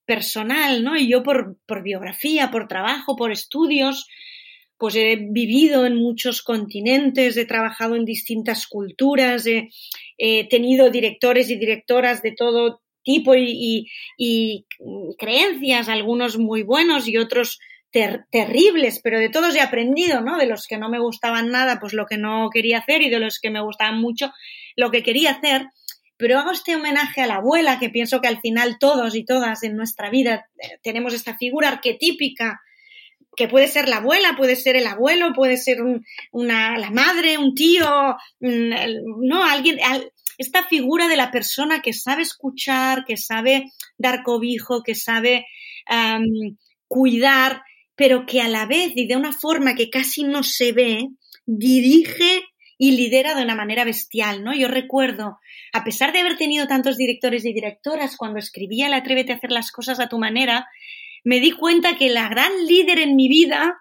personal, 0.06 0.84
¿no? 0.84 0.98
Y 0.98 1.08
yo 1.08 1.22
por, 1.24 1.58
por 1.68 1.84
biografía, 1.84 2.50
por 2.50 2.68
trabajo, 2.68 3.16
por 3.16 3.32
estudios, 3.32 4.08
pues 4.82 4.96
he 4.96 5.16
vivido 5.16 5.86
en 5.86 5.96
muchos 5.96 6.42
continentes, 6.42 7.38
he 7.38 7.46
trabajado 7.46 7.96
en 7.96 8.04
distintas 8.04 8.66
culturas, 8.66 9.46
he, 9.46 9.70
tenido 10.50 10.90
directores 10.90 11.52
y 11.52 11.56
directoras 11.56 12.24
de 12.24 12.32
todo 12.32 12.81
tipo 13.04 13.36
y, 13.36 13.88
y, 14.18 14.66
creencias, 15.18 15.90
algunos 15.90 16.38
muy 16.38 16.64
buenos 16.64 17.08
y 17.08 17.18
otros 17.18 17.60
terribles, 17.92 19.02
pero 19.04 19.20
de 19.20 19.30
todos 19.30 19.56
he 19.56 19.62
aprendido, 19.62 20.22
¿no? 20.22 20.38
De 20.38 20.46
los 20.46 20.66
que 20.66 20.78
no 20.78 20.90
me 20.90 21.00
gustaban 21.00 21.52
nada, 21.52 21.80
pues 21.80 21.94
lo 21.94 22.06
que 22.06 22.18
no 22.18 22.50
quería 22.50 22.80
hacer 22.80 23.02
y 23.02 23.10
de 23.10 23.20
los 23.20 23.40
que 23.40 23.50
me 23.50 23.62
gustaban 23.62 24.00
mucho, 24.00 24.32
lo 24.76 24.92
que 24.92 25.04
quería 25.04 25.32
hacer. 25.32 25.68
Pero 26.16 26.40
hago 26.40 26.52
este 26.52 26.76
homenaje 26.76 27.22
a 27.22 27.28
la 27.28 27.36
abuela, 27.36 27.80
que 27.80 27.90
pienso 27.90 28.22
que 28.22 28.28
al 28.28 28.40
final 28.40 28.78
todos 28.80 29.16
y 29.16 29.26
todas 29.26 29.64
en 29.64 29.76
nuestra 29.76 30.10
vida 30.10 30.48
eh, 30.58 30.78
tenemos 30.82 31.14
esta 31.14 31.36
figura 31.36 31.68
arquetípica, 31.68 32.62
que 33.36 33.48
puede 33.48 33.68
ser 33.68 33.88
la 33.88 33.98
abuela, 33.98 34.36
puede 34.38 34.56
ser 34.56 34.76
el 34.76 34.88
abuelo, 34.88 35.34
puede 35.34 35.58
ser 35.58 35.80
una, 36.32 36.78
la 36.78 36.92
madre, 36.92 37.38
un 37.38 37.56
tío, 37.56 38.16
no, 38.40 39.44
alguien, 39.44 39.80
esta 40.42 40.64
figura 40.64 41.08
de 41.08 41.18
la 41.18 41.32
persona 41.32 41.82
que 41.82 41.94
sabe 41.94 42.24
escuchar, 42.24 43.06
que 43.06 43.18
sabe 43.18 43.72
dar 43.98 44.24
cobijo, 44.24 44.84
que 44.84 44.96
sabe 44.96 45.46
cuidar 46.88 47.64
pero 48.02 48.26
que 48.26 48.42
a 48.42 48.48
la 48.48 48.66
vez 48.66 48.94
y 48.96 49.06
de 49.06 49.16
una 49.16 49.32
forma 49.32 49.76
que 49.76 49.92
casi 49.92 50.24
no 50.24 50.42
se 50.42 50.72
ve, 50.72 51.10
dirige 51.46 52.42
y 52.78 52.94
lidera 52.94 53.36
de 53.36 53.44
una 53.44 53.54
manera 53.54 53.84
bestial, 53.84 54.44
¿no? 54.44 54.56
Yo 54.56 54.68
recuerdo, 54.68 55.38
a 55.72 55.84
pesar 55.84 56.12
de 56.12 56.18
haber 56.18 56.36
tenido 56.36 56.66
tantos 56.66 56.98
directores 56.98 57.46
y 57.46 57.54
directoras, 57.54 58.18
cuando 58.18 58.40
escribía 58.40 58.88
el 58.88 58.96
Atrévete 58.96 59.34
a 59.34 59.36
hacer 59.36 59.52
las 59.52 59.72
cosas 59.72 60.00
a 60.00 60.10
tu 60.10 60.18
manera, 60.18 60.68
me 61.24 61.40
di 61.40 61.52
cuenta 61.52 61.96
que 61.96 62.10
la 62.10 62.28
gran 62.28 62.52
líder 62.66 62.98
en 62.98 63.16
mi 63.16 63.30
vida 63.30 63.78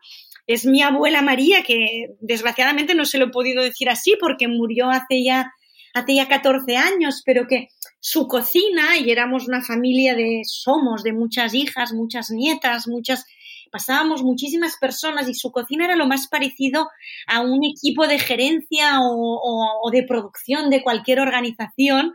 es 0.47 0.67
mi 0.67 0.83
abuela 0.83 1.23
María, 1.23 1.63
que 1.63 2.09
desgraciadamente 2.21 2.95
no 2.95 3.07
se 3.07 3.17
lo 3.17 3.27
he 3.27 3.31
podido 3.31 3.63
decir 3.63 3.89
así 3.89 4.19
porque 4.21 4.49
murió 4.49 4.91
hace 4.91 5.25
ya, 5.25 5.51
hace 5.95 6.15
ya 6.15 6.29
14 6.29 6.77
años, 6.77 7.23
pero 7.25 7.47
que 7.47 7.69
su 8.01 8.27
cocina, 8.29 8.97
y 8.99 9.11
éramos 9.11 9.47
una 9.49 9.63
familia 9.63 10.15
de, 10.15 10.43
somos, 10.45 11.03
de 11.03 11.13
muchas 11.13 11.55
hijas, 11.55 11.93
muchas 11.93 12.31
nietas, 12.31 12.89
muchas 12.89 13.27
pasábamos 13.71 14.23
muchísimas 14.23 14.77
personas 14.79 15.29
y 15.29 15.35
su 15.35 15.53
cocina 15.53 15.85
era 15.85 15.97
lo 15.97 16.07
más 16.07 16.27
parecido 16.27 16.89
a 17.27 17.41
un 17.41 17.65
equipo 17.65 18.07
de 18.07 18.19
gerencia 18.19 18.99
o, 19.01 19.89
de 19.93 20.03
producción 20.03 20.71
de 20.71 20.83
cualquier 20.83 21.21
organización 21.21 22.13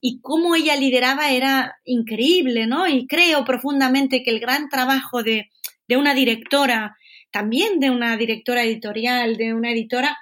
y 0.00 0.20
cómo 0.20 0.56
ella 0.56 0.76
lideraba 0.76 1.30
era 1.30 1.76
increíble, 1.84 2.66
¿no? 2.66 2.88
Y 2.88 3.06
creo 3.06 3.44
profundamente 3.44 4.22
que 4.22 4.30
el 4.30 4.40
gran 4.40 4.68
trabajo 4.68 5.22
de, 5.22 5.48
una 5.94 6.14
directora, 6.14 6.96
también 7.30 7.78
de 7.78 7.90
una 7.90 8.16
directora 8.16 8.64
editorial, 8.64 9.36
de 9.36 9.52
una 9.52 9.72
editora, 9.72 10.16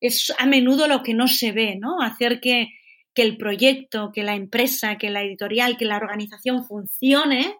es 0.00 0.32
a 0.38 0.46
menudo 0.46 0.86
lo 0.86 1.02
que 1.02 1.14
no 1.14 1.28
se 1.28 1.52
ve, 1.52 1.76
¿no? 1.76 2.00
Hacer 2.00 2.40
que, 2.40 2.68
que 3.14 3.22
el 3.22 3.36
proyecto, 3.36 4.10
que 4.12 4.22
la 4.22 4.34
empresa, 4.34 4.96
que 4.96 5.10
la 5.10 5.22
editorial, 5.22 5.76
que 5.76 5.84
la 5.84 5.96
organización 5.96 6.64
funcione 6.64 7.56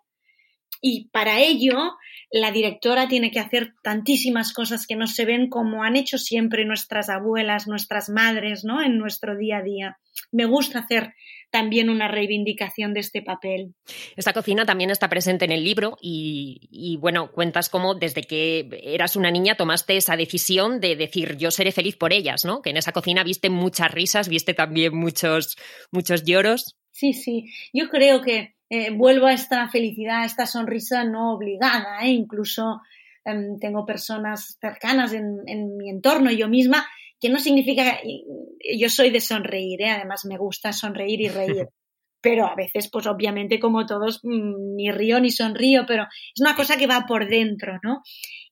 y 0.81 1.09
para 1.09 1.41
ello 1.41 1.97
la 2.31 2.51
directora 2.53 3.09
tiene 3.09 3.31
que 3.31 3.41
hacer 3.41 3.75
tantísimas 3.83 4.53
cosas 4.53 4.87
que 4.87 4.97
no 4.97 5.07
se 5.07 5.25
ven 5.25 5.49
como 5.49 5.83
han 5.83 5.97
hecho 5.97 6.19
siempre 6.19 6.65
nuestras 6.65 7.09
abuelas, 7.09 7.67
nuestras 7.67 8.09
madres, 8.11 8.65
¿no? 8.65 8.83
En 8.83 8.99
nuestro 8.99 9.37
día 9.37 9.59
a 9.59 9.63
día. 9.63 9.99
Me 10.31 10.45
gusta 10.45 10.81
hacer 10.81 11.15
también 11.51 11.91
una 11.91 12.09
reivindicación 12.09 12.95
de 12.95 13.01
este 13.01 13.23
papel. 13.23 13.75
Esta 14.17 14.33
cocina 14.33 14.67
también 14.67 14.91
está 14.91 15.09
presente 15.09 15.45
en 15.45 15.53
el 15.53 15.65
libro 15.65 15.97
y, 16.01 16.99
bueno, 17.01 17.33
cuentas 17.33 17.69
cómo 17.69 17.95
desde 17.95 18.23
que 18.23 18.69
eras 18.83 19.17
una 19.17 19.31
niña 19.31 19.57
tomaste 19.57 19.97
esa 19.97 20.17
decisión 20.17 20.81
de 20.81 20.97
decir 20.97 21.37
yo 21.37 21.51
seré 21.51 21.73
feliz 21.73 21.97
por 21.97 22.13
ellas, 22.13 22.45
¿no? 22.45 22.63
Que 22.63 22.71
en 22.71 22.77
esa 22.77 22.93
cocina 22.93 23.25
viste 23.25 23.51
muchas 23.51 23.91
risas, 23.91 24.29
viste 24.29 24.55
también 24.55 24.95
muchos, 24.97 25.57
muchos 25.91 26.25
lloros. 26.25 26.77
Sí, 26.93 27.13
sí, 27.13 27.51
yo 27.73 27.89
creo 27.89 28.23
que 28.23 28.57
eh, 28.71 28.91
vuelvo 28.91 29.27
a 29.27 29.33
esta 29.33 29.69
felicidad, 29.69 30.23
a 30.23 30.27
esta 30.27 30.47
sonrisa 30.47 31.05
no 31.05 31.33
obligada. 31.33 32.01
¿eh? 32.03 32.11
Incluso 32.11 32.83
em, 33.25 33.59
tengo 33.59 33.87
personas 33.87 34.59
cercanas 34.61 35.13
en, 35.13 35.77
mi 35.77 35.89
entorno, 35.89 36.31
yo 36.31 36.49
misma, 36.49 36.87
que 37.21 37.29
no 37.29 37.39
significa, 37.39 38.01
yo 38.77 38.89
soy 38.89 39.11
de 39.11 39.21
sonreír, 39.21 39.83
¿eh? 39.83 39.91
además 39.91 40.25
me 40.25 40.39
gusta 40.39 40.73
sonreír 40.73 41.21
y 41.21 41.29
reír. 41.29 41.67
Pero 42.21 42.47
a 42.47 42.57
veces, 42.57 42.91
pues 42.91 43.07
obviamente, 43.07 43.61
como 43.61 43.87
todos, 43.87 44.21
mm, 44.25 44.75
ni 44.75 44.91
río 44.91 45.21
ni 45.21 45.31
sonrío, 45.31 45.85
pero 45.87 46.03
es 46.03 46.41
una 46.41 46.57
cosa 46.57 46.77
que 46.77 46.89
va 46.89 47.07
por 47.07 47.29
dentro, 47.29 47.79
¿no? 47.85 48.03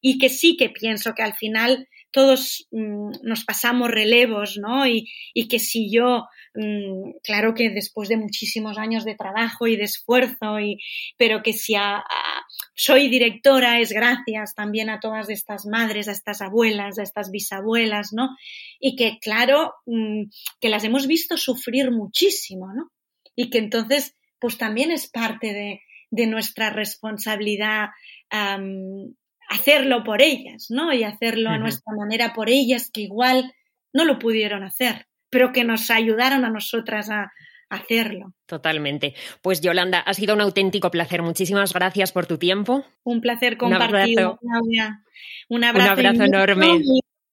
Y 0.00 0.18
que 0.18 0.28
sí 0.28 0.56
que 0.56 0.70
pienso 0.70 1.14
que 1.14 1.24
al 1.24 1.34
final 1.34 1.88
todos 2.12 2.68
mm, 2.70 3.10
nos 3.24 3.44
pasamos 3.44 3.90
relevos, 3.90 4.56
¿no? 4.56 4.86
Y, 4.86 5.10
y 5.34 5.48
que 5.48 5.58
si 5.58 5.90
yo 5.90 6.26
Mm, 6.56 7.18
claro 7.22 7.54
que 7.54 7.68
después 7.68 8.08
de 8.08 8.16
muchísimos 8.16 8.78
años 8.78 9.04
de 9.04 9.14
trabajo 9.14 9.66
y 9.66 9.76
de 9.76 9.84
esfuerzo, 9.84 10.58
y, 10.58 10.78
pero 11.18 11.42
que 11.42 11.52
si 11.52 11.74
a, 11.74 12.02
soy 12.74 13.08
directora 13.08 13.80
es 13.80 13.92
gracias 13.92 14.54
también 14.54 14.90
a 14.90 15.00
todas 15.00 15.30
estas 15.30 15.66
madres, 15.66 16.08
a 16.08 16.12
estas 16.12 16.40
abuelas, 16.42 16.98
a 16.98 17.02
estas 17.02 17.30
bisabuelas, 17.30 18.12
¿no? 18.12 18.30
Y 18.78 18.96
que, 18.96 19.18
claro, 19.20 19.74
mm, 19.86 20.24
que 20.60 20.68
las 20.68 20.84
hemos 20.84 21.06
visto 21.06 21.36
sufrir 21.36 21.90
muchísimo, 21.90 22.72
¿no? 22.74 22.90
Y 23.34 23.50
que 23.50 23.58
entonces, 23.58 24.14
pues 24.38 24.58
también 24.58 24.90
es 24.90 25.08
parte 25.08 25.52
de, 25.52 25.80
de 26.10 26.26
nuestra 26.26 26.70
responsabilidad 26.70 27.88
hacerlo 29.48 30.02
por 30.02 30.22
ellas, 30.22 30.66
¿no? 30.70 30.92
Y 30.92 31.04
hacerlo 31.04 31.50
a 31.50 31.58
nuestra 31.58 31.94
manera 31.96 32.32
por 32.34 32.50
ellas, 32.50 32.90
que 32.92 33.02
igual 33.02 33.52
no 33.92 34.04
lo 34.04 34.18
pudieron 34.18 34.64
hacer, 34.64 35.06
pero 35.30 35.52
que 35.52 35.64
nos 35.64 35.90
ayudaron 35.90 36.44
a 36.44 36.50
nosotras 36.50 37.10
a, 37.10 37.32
hacerlo. 37.68 38.32
Totalmente. 38.46 39.14
Pues 39.42 39.60
Yolanda, 39.60 40.00
ha 40.00 40.14
sido 40.14 40.34
un 40.34 40.40
auténtico 40.40 40.90
placer. 40.90 41.22
Muchísimas 41.22 41.72
gracias 41.72 42.12
por 42.12 42.26
tu 42.26 42.38
tiempo. 42.38 42.84
Un 43.04 43.20
placer 43.20 43.56
compartido, 43.56 44.38
un 44.40 44.54
abrazo. 44.54 45.02
Un 45.48 45.64
abrazo, 45.64 46.24
enorme. 46.24 46.80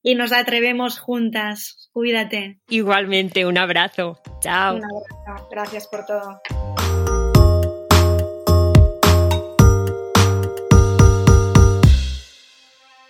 Y, 0.03 0.15
nos 0.15 0.33
atrevemos 0.33 0.99
juntas. 0.99 1.89
Cuídate. 1.93 2.59
Igualmente, 2.69 3.45
un 3.45 3.57
abrazo. 3.57 4.21
Chao. 4.41 4.75
Un 4.75 4.83
abrazo. 4.83 5.47
Gracias 5.49 5.87
por 5.87 6.05
todo. 6.05 6.41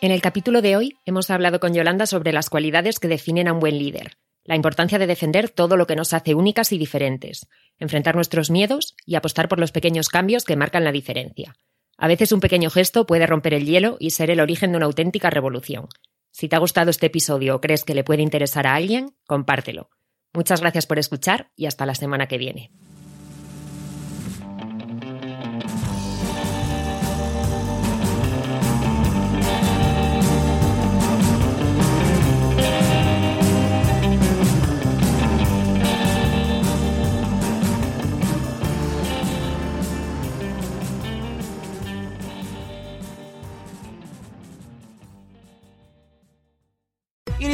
En 0.03 0.11
el 0.11 0.21
capítulo 0.21 0.61
de 0.61 0.76
hoy 0.76 0.97
hemos 1.05 1.30
hablado 1.30 1.61
con 1.61 1.74
Yolanda 1.74 2.05
sobre 2.05 2.34
las 2.34 2.49
cualidades 2.49 2.99
que 2.99 3.07
definen 3.07 3.47
a 3.47 3.53
un 3.53 3.61
buen 3.61 3.80
líder, 3.80 4.17
la 4.46 4.56
importancia 4.56 5.00
de 5.00 5.08
defender 5.08 5.50
todo 5.50 5.78
lo 5.78 5.88
que 5.88 5.96
nos 5.96 6.14
hace 6.14 6.36
únicas 6.36 6.72
y 6.72 6.78
diferentes, 6.78 7.48
enfrentar 7.80 8.16
nuestros 8.16 8.50
miedos 8.50 8.96
y 9.06 9.16
apostar 9.16 9.48
por 9.48 9.60
los 9.60 9.72
pequeños 9.72 10.10
cambios 10.10 10.44
que 10.44 10.56
marcan 10.56 10.84
la 10.84 10.91
diferencia. 10.91 11.56
A 11.98 12.08
veces 12.08 12.32
un 12.32 12.39
pequeño 12.39 12.70
gesto 12.70 13.06
puede 13.06 13.28
romper 13.28 13.54
el 13.54 13.66
hielo 13.66 13.98
y 14.00 14.12
ser 14.12 14.30
el 14.30 14.39
origen 14.39 14.72
de 14.72 14.78
una 14.78 14.88
auténtica 14.88 15.30
revolución. 15.30 15.88
Si 16.32 16.50
te 16.50 16.56
ha 16.56 16.60
gustado 16.60 16.89
este 16.89 17.06
episodio 17.06 17.56
o 17.56 17.62
crees 17.62 17.84
que 17.84 17.94
le 17.94 18.04
puede 18.04 18.24
interesar 18.24 18.68
a 18.68 18.76
alguien, 18.76 19.16
compártelo. 19.28 19.89
Muchas 20.34 20.62
gracias 20.62 20.88
por 20.88 20.98
escuchar 20.98 21.52
y 21.56 21.68
hasta 21.68 21.86
la 21.86 21.96
semana 21.96 22.28
que 22.28 22.39
viene. 22.39 22.72